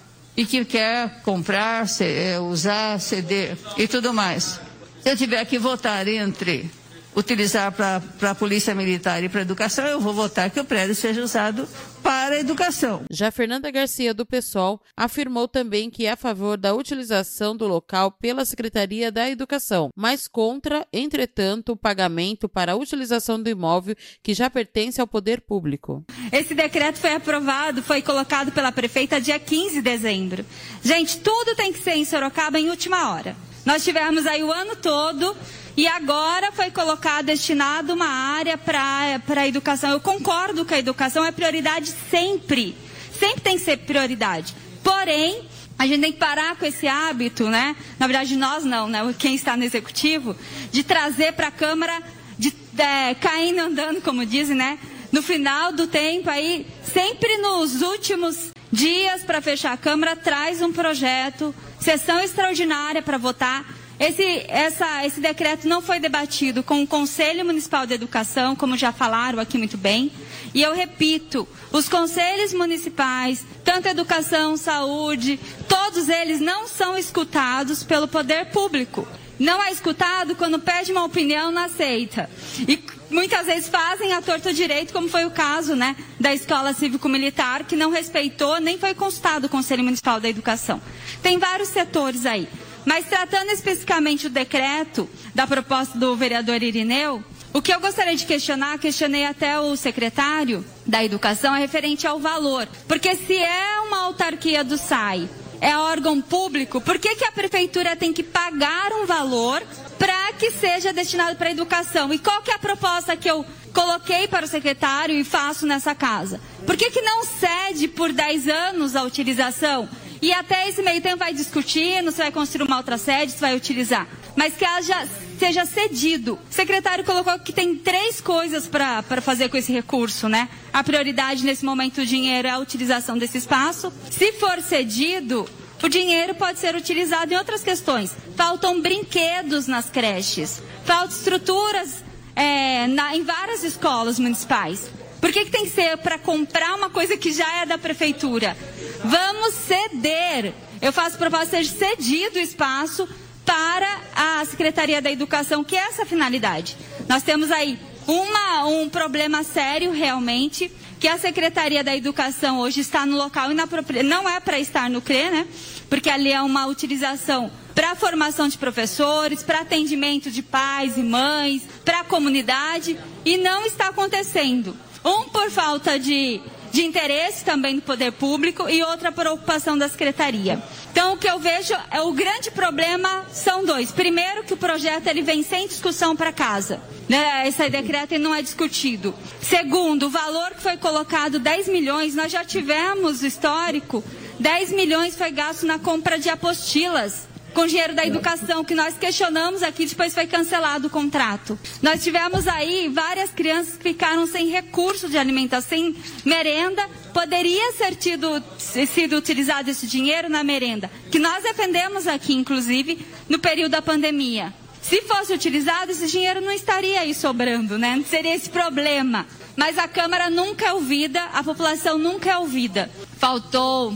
E 0.40 0.46
que 0.46 0.64
quer 0.64 1.20
comprar, 1.22 1.84
é, 2.00 2.40
usar, 2.40 2.98
ceder 2.98 3.58
e 3.76 3.86
tudo 3.86 4.14
mais. 4.14 4.58
Se 5.02 5.10
eu 5.10 5.14
tiver 5.14 5.44
que 5.44 5.58
votar 5.58 6.08
entre 6.08 6.70
utilizar 7.14 7.72
para 7.72 8.30
a 8.30 8.34
Polícia 8.34 8.74
Militar 8.74 9.22
e 9.22 9.28
para 9.28 9.40
a 9.40 9.42
Educação, 9.42 9.86
eu 9.86 10.00
vou 10.00 10.12
votar 10.12 10.50
que 10.50 10.60
o 10.60 10.64
prédio 10.64 10.94
seja 10.94 11.22
usado 11.22 11.68
para 12.02 12.36
a 12.36 12.38
educação. 12.38 13.02
Já 13.10 13.30
Fernanda 13.30 13.70
Garcia, 13.70 14.14
do 14.14 14.24
PSOL, 14.24 14.80
afirmou 14.96 15.46
também 15.46 15.90
que 15.90 16.06
é 16.06 16.12
a 16.12 16.16
favor 16.16 16.56
da 16.56 16.74
utilização 16.74 17.56
do 17.56 17.66
local 17.66 18.12
pela 18.12 18.44
Secretaria 18.44 19.12
da 19.12 19.28
Educação, 19.28 19.90
mas 19.96 20.26
contra, 20.26 20.86
entretanto, 20.92 21.72
o 21.72 21.76
pagamento 21.76 22.48
para 22.48 22.72
a 22.72 22.76
utilização 22.76 23.42
do 23.42 23.50
imóvel 23.50 23.94
que 24.22 24.34
já 24.34 24.48
pertence 24.48 25.00
ao 25.00 25.06
poder 25.06 25.40
público. 25.40 26.04
Esse 26.32 26.54
decreto 26.54 26.98
foi 26.98 27.12
aprovado, 27.12 27.82
foi 27.82 28.02
colocado 28.02 28.52
pela 28.52 28.72
prefeita 28.72 29.20
dia 29.20 29.38
15 29.38 29.74
de 29.74 29.82
dezembro. 29.82 30.44
Gente, 30.82 31.18
tudo 31.18 31.54
tem 31.54 31.72
que 31.72 31.82
ser 31.82 31.94
em 31.94 32.04
Sorocaba 32.04 32.58
em 32.58 32.70
última 32.70 33.12
hora. 33.12 33.36
Nós 33.64 33.84
tivemos 33.84 34.26
aí 34.26 34.42
o 34.42 34.52
ano 34.52 34.74
todo 34.76 35.36
e 35.76 35.86
agora 35.86 36.52
foi 36.52 36.70
colocado, 36.70 37.26
destinado 37.26 37.94
uma 37.94 38.08
área 38.08 38.58
para 38.58 39.20
a 39.36 39.48
educação. 39.48 39.90
Eu 39.90 40.00
concordo 40.00 40.64
que 40.64 40.74
a 40.74 40.78
educação 40.78 41.24
é 41.24 41.32
prioridade 41.32 41.92
sempre. 42.10 42.76
Sempre 43.18 43.40
tem 43.40 43.58
que 43.58 43.64
ser 43.64 43.78
prioridade. 43.78 44.54
Porém, 44.82 45.48
a 45.78 45.86
gente 45.86 46.00
tem 46.00 46.12
que 46.12 46.18
parar 46.18 46.56
com 46.56 46.66
esse 46.66 46.86
hábito, 46.86 47.48
né? 47.48 47.76
Na 47.98 48.06
verdade, 48.06 48.36
nós 48.36 48.64
não, 48.64 48.88
né? 48.88 49.14
Quem 49.18 49.34
está 49.34 49.56
no 49.56 49.64
executivo, 49.64 50.36
de 50.70 50.82
trazer 50.82 51.32
para 51.32 51.48
a 51.48 51.50
Câmara, 51.50 52.02
de 52.38 52.52
é, 52.78 53.14
caindo 53.14 53.60
andando, 53.60 54.02
como 54.02 54.26
dizem, 54.26 54.56
né? 54.56 54.78
No 55.12 55.22
final 55.22 55.72
do 55.72 55.86
tempo 55.86 56.28
aí, 56.30 56.66
sempre 56.84 57.36
nos 57.38 57.82
últimos 57.82 58.50
dias 58.70 59.22
para 59.22 59.40
fechar 59.40 59.72
a 59.72 59.76
Câmara, 59.76 60.14
traz 60.14 60.62
um 60.62 60.72
projeto, 60.72 61.54
sessão 61.80 62.20
extraordinária 62.20 63.02
para 63.02 63.18
votar 63.18 63.64
esse, 64.00 64.46
essa, 64.48 65.04
esse 65.04 65.20
decreto 65.20 65.68
não 65.68 65.82
foi 65.82 66.00
debatido 66.00 66.62
com 66.62 66.82
o 66.82 66.86
Conselho 66.86 67.44
Municipal 67.44 67.86
de 67.86 67.92
Educação, 67.92 68.56
como 68.56 68.74
já 68.74 68.92
falaram 68.92 69.38
aqui 69.38 69.58
muito 69.58 69.76
bem. 69.76 70.10
E 70.54 70.62
eu 70.62 70.74
repito, 70.74 71.46
os 71.70 71.86
conselhos 71.86 72.54
municipais, 72.54 73.44
tanto 73.62 73.88
educação, 73.88 74.56
saúde, 74.56 75.38
todos 75.68 76.08
eles 76.08 76.40
não 76.40 76.66
são 76.66 76.96
escutados 76.96 77.84
pelo 77.84 78.08
poder 78.08 78.46
público. 78.46 79.06
Não 79.38 79.62
é 79.62 79.70
escutado 79.70 80.34
quando 80.34 80.58
pede 80.58 80.92
uma 80.92 81.04
opinião, 81.04 81.52
não 81.52 81.62
aceita. 81.62 82.30
E 82.66 82.82
muitas 83.10 83.44
vezes 83.44 83.68
fazem 83.68 84.14
a 84.14 84.22
torta 84.22 84.50
direito, 84.50 84.94
como 84.94 85.10
foi 85.10 85.26
o 85.26 85.30
caso 85.30 85.76
né, 85.76 85.94
da 86.18 86.32
escola 86.34 86.72
cívico-militar, 86.72 87.64
que 87.64 87.76
não 87.76 87.90
respeitou 87.90 88.58
nem 88.60 88.78
foi 88.78 88.94
consultado 88.94 89.46
o 89.46 89.50
Conselho 89.50 89.84
Municipal 89.84 90.18
da 90.20 90.28
Educação. 90.28 90.80
Tem 91.22 91.38
vários 91.38 91.68
setores 91.68 92.24
aí. 92.24 92.48
Mas 92.84 93.06
tratando 93.06 93.50
especificamente 93.50 94.26
o 94.26 94.30
decreto 94.30 95.08
da 95.34 95.46
proposta 95.46 95.98
do 95.98 96.16
vereador 96.16 96.62
Irineu, 96.62 97.22
o 97.52 97.60
que 97.60 97.74
eu 97.74 97.80
gostaria 97.80 98.14
de 98.14 98.24
questionar, 98.24 98.78
questionei 98.78 99.26
até 99.26 99.58
o 99.58 99.74
secretário 99.74 100.64
da 100.86 101.04
Educação, 101.04 101.54
é 101.54 101.58
referente 101.58 102.06
ao 102.06 102.20
valor. 102.20 102.68
Porque 102.86 103.16
se 103.16 103.36
é 103.36 103.80
uma 103.86 104.02
autarquia 104.04 104.62
do 104.62 104.78
SAI, 104.78 105.28
é 105.60 105.76
órgão 105.76 106.20
público, 106.20 106.80
por 106.80 106.98
que, 106.98 107.16
que 107.16 107.24
a 107.24 107.32
prefeitura 107.32 107.96
tem 107.96 108.12
que 108.12 108.22
pagar 108.22 108.92
um 108.92 109.04
valor 109.04 109.62
para 109.98 110.32
que 110.34 110.52
seja 110.52 110.92
destinado 110.92 111.36
para 111.36 111.48
a 111.48 111.52
educação? 111.52 112.14
E 112.14 112.18
qual 112.18 112.40
que 112.40 112.50
é 112.50 112.54
a 112.54 112.58
proposta 112.58 113.16
que 113.16 113.30
eu 113.30 113.44
coloquei 113.74 114.26
para 114.26 114.46
o 114.46 114.48
secretário 114.48 115.14
e 115.14 115.24
faço 115.24 115.66
nessa 115.66 115.94
casa? 115.94 116.40
Por 116.64 116.76
que, 116.76 116.90
que 116.90 117.02
não 117.02 117.24
cede 117.24 117.88
por 117.88 118.12
10 118.12 118.48
anos 118.48 118.96
a 118.96 119.02
utilização? 119.02 119.88
E 120.22 120.32
até 120.32 120.68
esse 120.68 120.82
meio 120.82 121.00
tempo 121.00 121.18
vai 121.18 121.32
discutindo 121.32 122.10
se 122.10 122.18
vai 122.18 122.30
construir 122.30 122.66
uma 122.66 122.76
outra 122.76 122.98
sede, 122.98 123.32
se 123.32 123.40
vai 123.40 123.56
utilizar. 123.56 124.06
Mas 124.36 124.54
que 124.54 124.64
haja, 124.64 125.08
seja 125.38 125.64
cedido. 125.64 126.38
O 126.50 126.54
secretário 126.54 127.04
colocou 127.04 127.38
que 127.38 127.52
tem 127.52 127.74
três 127.74 128.20
coisas 128.20 128.66
para 128.66 129.02
fazer 129.22 129.48
com 129.48 129.56
esse 129.56 129.72
recurso, 129.72 130.28
né? 130.28 130.48
A 130.72 130.84
prioridade 130.84 131.44
nesse 131.44 131.64
momento 131.64 131.96
do 131.96 132.06
dinheiro 132.06 132.46
é 132.46 132.50
a 132.50 132.58
utilização 132.58 133.16
desse 133.16 133.38
espaço. 133.38 133.92
Se 134.10 134.32
for 134.32 134.60
cedido, 134.60 135.48
o 135.82 135.88
dinheiro 135.88 136.34
pode 136.34 136.58
ser 136.58 136.74
utilizado 136.74 137.32
em 137.32 137.36
outras 137.36 137.62
questões. 137.62 138.14
Faltam 138.36 138.80
brinquedos 138.80 139.66
nas 139.66 139.88
creches, 139.88 140.62
faltam 140.84 141.16
estruturas 141.16 142.04
é, 142.36 142.86
na, 142.86 143.16
em 143.16 143.22
várias 143.22 143.64
escolas 143.64 144.18
municipais. 144.18 144.90
Por 145.20 145.32
que, 145.32 145.44
que 145.44 145.50
tem 145.50 145.64
que 145.64 145.70
ser 145.70 145.96
para 145.98 146.18
comprar 146.18 146.74
uma 146.74 146.88
coisa 146.88 147.16
que 147.16 147.32
já 147.32 147.62
é 147.62 147.66
da 147.66 147.76
prefeitura? 147.76 148.56
Vamos 149.04 149.54
ceder. 149.54 150.54
Eu 150.80 150.92
faço 150.92 151.18
proposta 151.18 151.60
de 151.60 151.68
cedido 151.68 152.38
o 152.38 152.42
espaço 152.42 153.08
para 153.44 154.00
a 154.14 154.44
Secretaria 154.44 155.02
da 155.02 155.10
Educação, 155.10 155.62
que 155.62 155.76
é 155.76 155.80
essa 155.80 156.06
finalidade. 156.06 156.76
Nós 157.08 157.22
temos 157.22 157.50
aí 157.50 157.78
uma, 158.06 158.64
um 158.66 158.88
problema 158.88 159.42
sério 159.42 159.92
realmente, 159.92 160.70
que 160.98 161.08
a 161.08 161.18
Secretaria 161.18 161.82
da 161.82 161.96
Educação 161.96 162.58
hoje 162.60 162.80
está 162.80 163.04
no 163.04 163.16
local 163.16 163.50
inapropriado. 163.50 164.08
Não 164.08 164.28
é 164.28 164.38
para 164.40 164.58
estar 164.58 164.88
no 164.88 165.02
CRE, 165.02 165.30
né? 165.30 165.46
Porque 165.88 166.08
ali 166.08 166.32
é 166.32 166.40
uma 166.40 166.66
utilização 166.66 167.50
para 167.74 167.94
formação 167.94 168.48
de 168.48 168.58
professores, 168.58 169.42
para 169.42 169.60
atendimento 169.60 170.30
de 170.30 170.42
pais 170.42 170.96
e 170.96 171.02
mães, 171.02 171.62
para 171.84 172.00
a 172.00 172.04
comunidade, 172.04 172.98
e 173.24 173.36
não 173.36 173.64
está 173.64 173.88
acontecendo. 173.88 174.76
Um 175.04 175.28
por 175.28 175.50
falta 175.50 175.98
de, 175.98 176.40
de 176.72 176.84
interesse 176.84 177.44
também 177.44 177.76
do 177.76 177.82
poder 177.82 178.12
público 178.12 178.68
e 178.68 178.82
outra 178.82 179.10
por 179.10 179.26
ocupação 179.26 179.76
da 179.76 179.88
secretaria. 179.88 180.62
Então, 180.92 181.14
o 181.14 181.16
que 181.16 181.28
eu 181.28 181.38
vejo 181.38 181.74
é 181.90 182.00
o 182.00 182.12
grande 182.12 182.50
problema 182.50 183.24
são 183.32 183.64
dois. 183.64 183.92
Primeiro, 183.92 184.44
que 184.44 184.54
o 184.54 184.56
projeto 184.56 185.06
ele 185.06 185.22
vem 185.22 185.42
sem 185.42 185.66
discussão 185.66 186.16
para 186.16 186.32
casa. 186.32 186.80
Né? 187.08 187.48
Esse 187.48 187.68
decreto 187.70 188.18
não 188.18 188.34
é 188.34 188.42
discutido. 188.42 189.14
Segundo, 189.40 190.06
o 190.06 190.10
valor 190.10 190.50
que 190.50 190.62
foi 190.62 190.76
colocado, 190.76 191.38
10 191.38 191.68
milhões, 191.68 192.14
nós 192.14 192.30
já 192.30 192.44
tivemos 192.44 193.22
histórico, 193.22 194.04
10 194.38 194.72
milhões 194.72 195.16
foi 195.16 195.30
gasto 195.30 195.64
na 195.64 195.78
compra 195.78 196.18
de 196.18 196.28
apostilas 196.28 197.29
com 197.54 197.66
dinheiro 197.66 197.94
da 197.94 198.06
educação 198.06 198.64
que 198.64 198.74
nós 198.74 198.96
questionamos 198.96 199.62
aqui, 199.62 199.86
depois 199.86 200.14
foi 200.14 200.26
cancelado 200.26 200.86
o 200.86 200.90
contrato. 200.90 201.58
Nós 201.82 202.02
tivemos 202.02 202.46
aí 202.46 202.88
várias 202.88 203.30
crianças 203.30 203.76
que 203.76 203.82
ficaram 203.82 204.26
sem 204.26 204.48
recurso 204.48 205.08
de 205.08 205.18
alimentação, 205.18 205.68
sem 205.68 205.96
merenda. 206.24 206.88
Poderia 207.12 207.72
ser 207.72 207.94
tido, 207.96 208.42
sido 208.58 209.16
utilizado 209.16 209.70
esse 209.70 209.86
dinheiro 209.86 210.28
na 210.28 210.42
merenda, 210.42 210.90
que 211.10 211.18
nós 211.18 211.42
defendemos 211.42 212.06
aqui, 212.06 212.34
inclusive, 212.34 213.04
no 213.28 213.38
período 213.38 213.72
da 213.72 213.82
pandemia. 213.82 214.52
Se 214.80 215.02
fosse 215.02 215.32
utilizado, 215.32 215.92
esse 215.92 216.06
dinheiro 216.06 216.40
não 216.40 216.50
estaria 216.50 217.00
aí 217.00 217.14
sobrando, 217.14 217.78
né? 217.78 217.96
Não 217.96 218.04
seria 218.04 218.34
esse 218.34 218.48
problema. 218.48 219.26
Mas 219.54 219.76
a 219.76 219.86
Câmara 219.86 220.30
nunca 220.30 220.66
é 220.66 220.72
ouvida, 220.72 221.22
a 221.34 221.44
população 221.44 221.98
nunca 221.98 222.30
é 222.30 222.38
ouvida. 222.38 222.90
Faltou, 223.18 223.94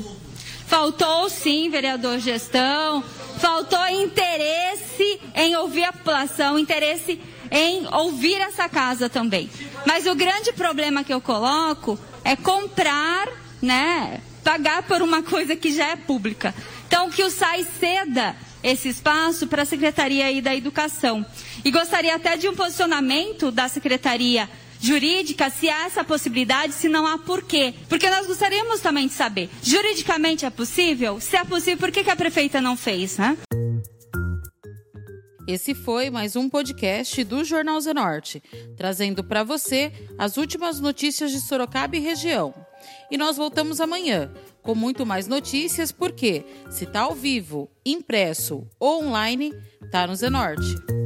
faltou 0.66 1.29
sim, 1.29 1.68
vereador 1.70 2.18
gestão, 2.18 3.05
Faltou 3.38 3.87
interesse 3.88 5.20
em 5.35 5.57
ouvir 5.57 5.85
a 5.85 5.92
população, 5.92 6.59
interesse 6.59 7.20
em 7.50 7.87
ouvir 7.92 8.40
essa 8.40 8.68
casa 8.68 9.09
também. 9.09 9.50
Mas 9.87 10.07
o 10.07 10.14
grande 10.14 10.53
problema 10.53 11.05
que 11.05 11.12
eu 11.12 11.20
coloco 11.20 11.98
é 12.24 12.37
comprar, 12.37 13.29
né? 13.61 14.20
Pagar 14.42 14.83
por 14.85 15.03
uma 15.03 15.22
coisa 15.22 15.57
que 15.57 15.72
já 15.72 15.88
é 15.88 15.96
pública. 15.96 16.55
Então, 16.87 17.11
que 17.11 17.22
o 17.22 17.31
SAI 17.31 17.66
ceda 17.79 18.37
esse 18.62 18.88
espaço 18.88 19.46
para 19.46 19.62
a 19.62 19.66
Secretaria 19.66 20.27
aí 20.27 20.40
da 20.40 20.55
Educação. 20.55 21.24
E 21.64 21.70
gostaria 21.70 22.14
até 22.14 22.37
de 22.37 22.48
um 22.48 22.55
posicionamento 22.55 23.50
da 23.50 23.68
Secretaria 23.68 24.48
jurídica, 24.85 25.49
se 25.49 25.70
há 25.70 25.87
essa 25.87 26.05
possibilidade, 26.05 26.75
se 26.75 26.90
não 26.90 27.07
há 27.07 27.16
por 27.16 27.42
quê. 27.42 27.73
Porque 27.88 28.11
nós 28.11 28.27
gostaríamos 28.27 28.81
também 28.81 29.07
de 29.07 29.14
saber, 29.14 29.49
juridicamente 29.62 30.44
é 30.44 30.51
possível? 30.51 31.18
Se 31.20 31.37
é 31.37 31.44
possível, 31.44 31.79
por 31.79 31.90
que, 31.90 32.05
que 32.05 32.11
a 32.11 32.16
prefeita 32.16 32.61
não 32.61 32.77
fez, 32.77 33.16
né? 33.16 33.38
Esse 35.47 35.75
foi 35.75 36.11
mais 36.11 36.37
um 36.37 36.49
podcast 36.49 37.23
do 37.25 37.44
Jornal 37.44 37.81
Zenorte, 37.81 38.42
trazendo 38.77 39.25
para 39.25 39.42
você 39.42 39.90
as 40.18 40.37
últimas 40.37 40.81
notícias 40.81 41.31
de 41.31 41.40
Sorocaba 41.40 41.97
e 41.97 42.01
região. 42.01 42.55
E 43.11 43.16
nós 43.16 43.37
voltamos 43.38 43.81
amanhã 43.81 44.33
com 44.62 44.75
muito 44.75 45.07
mais 45.07 45.27
notícias, 45.27 45.92
porque 45.92 46.44
se 46.70 46.85
tá 46.85 47.01
ao 47.01 47.14
vivo, 47.14 47.70
impresso 47.85 48.66
ou 48.79 49.05
online, 49.05 49.53
tá 49.90 50.07
no 50.07 50.14
Zenorte. 50.14 51.03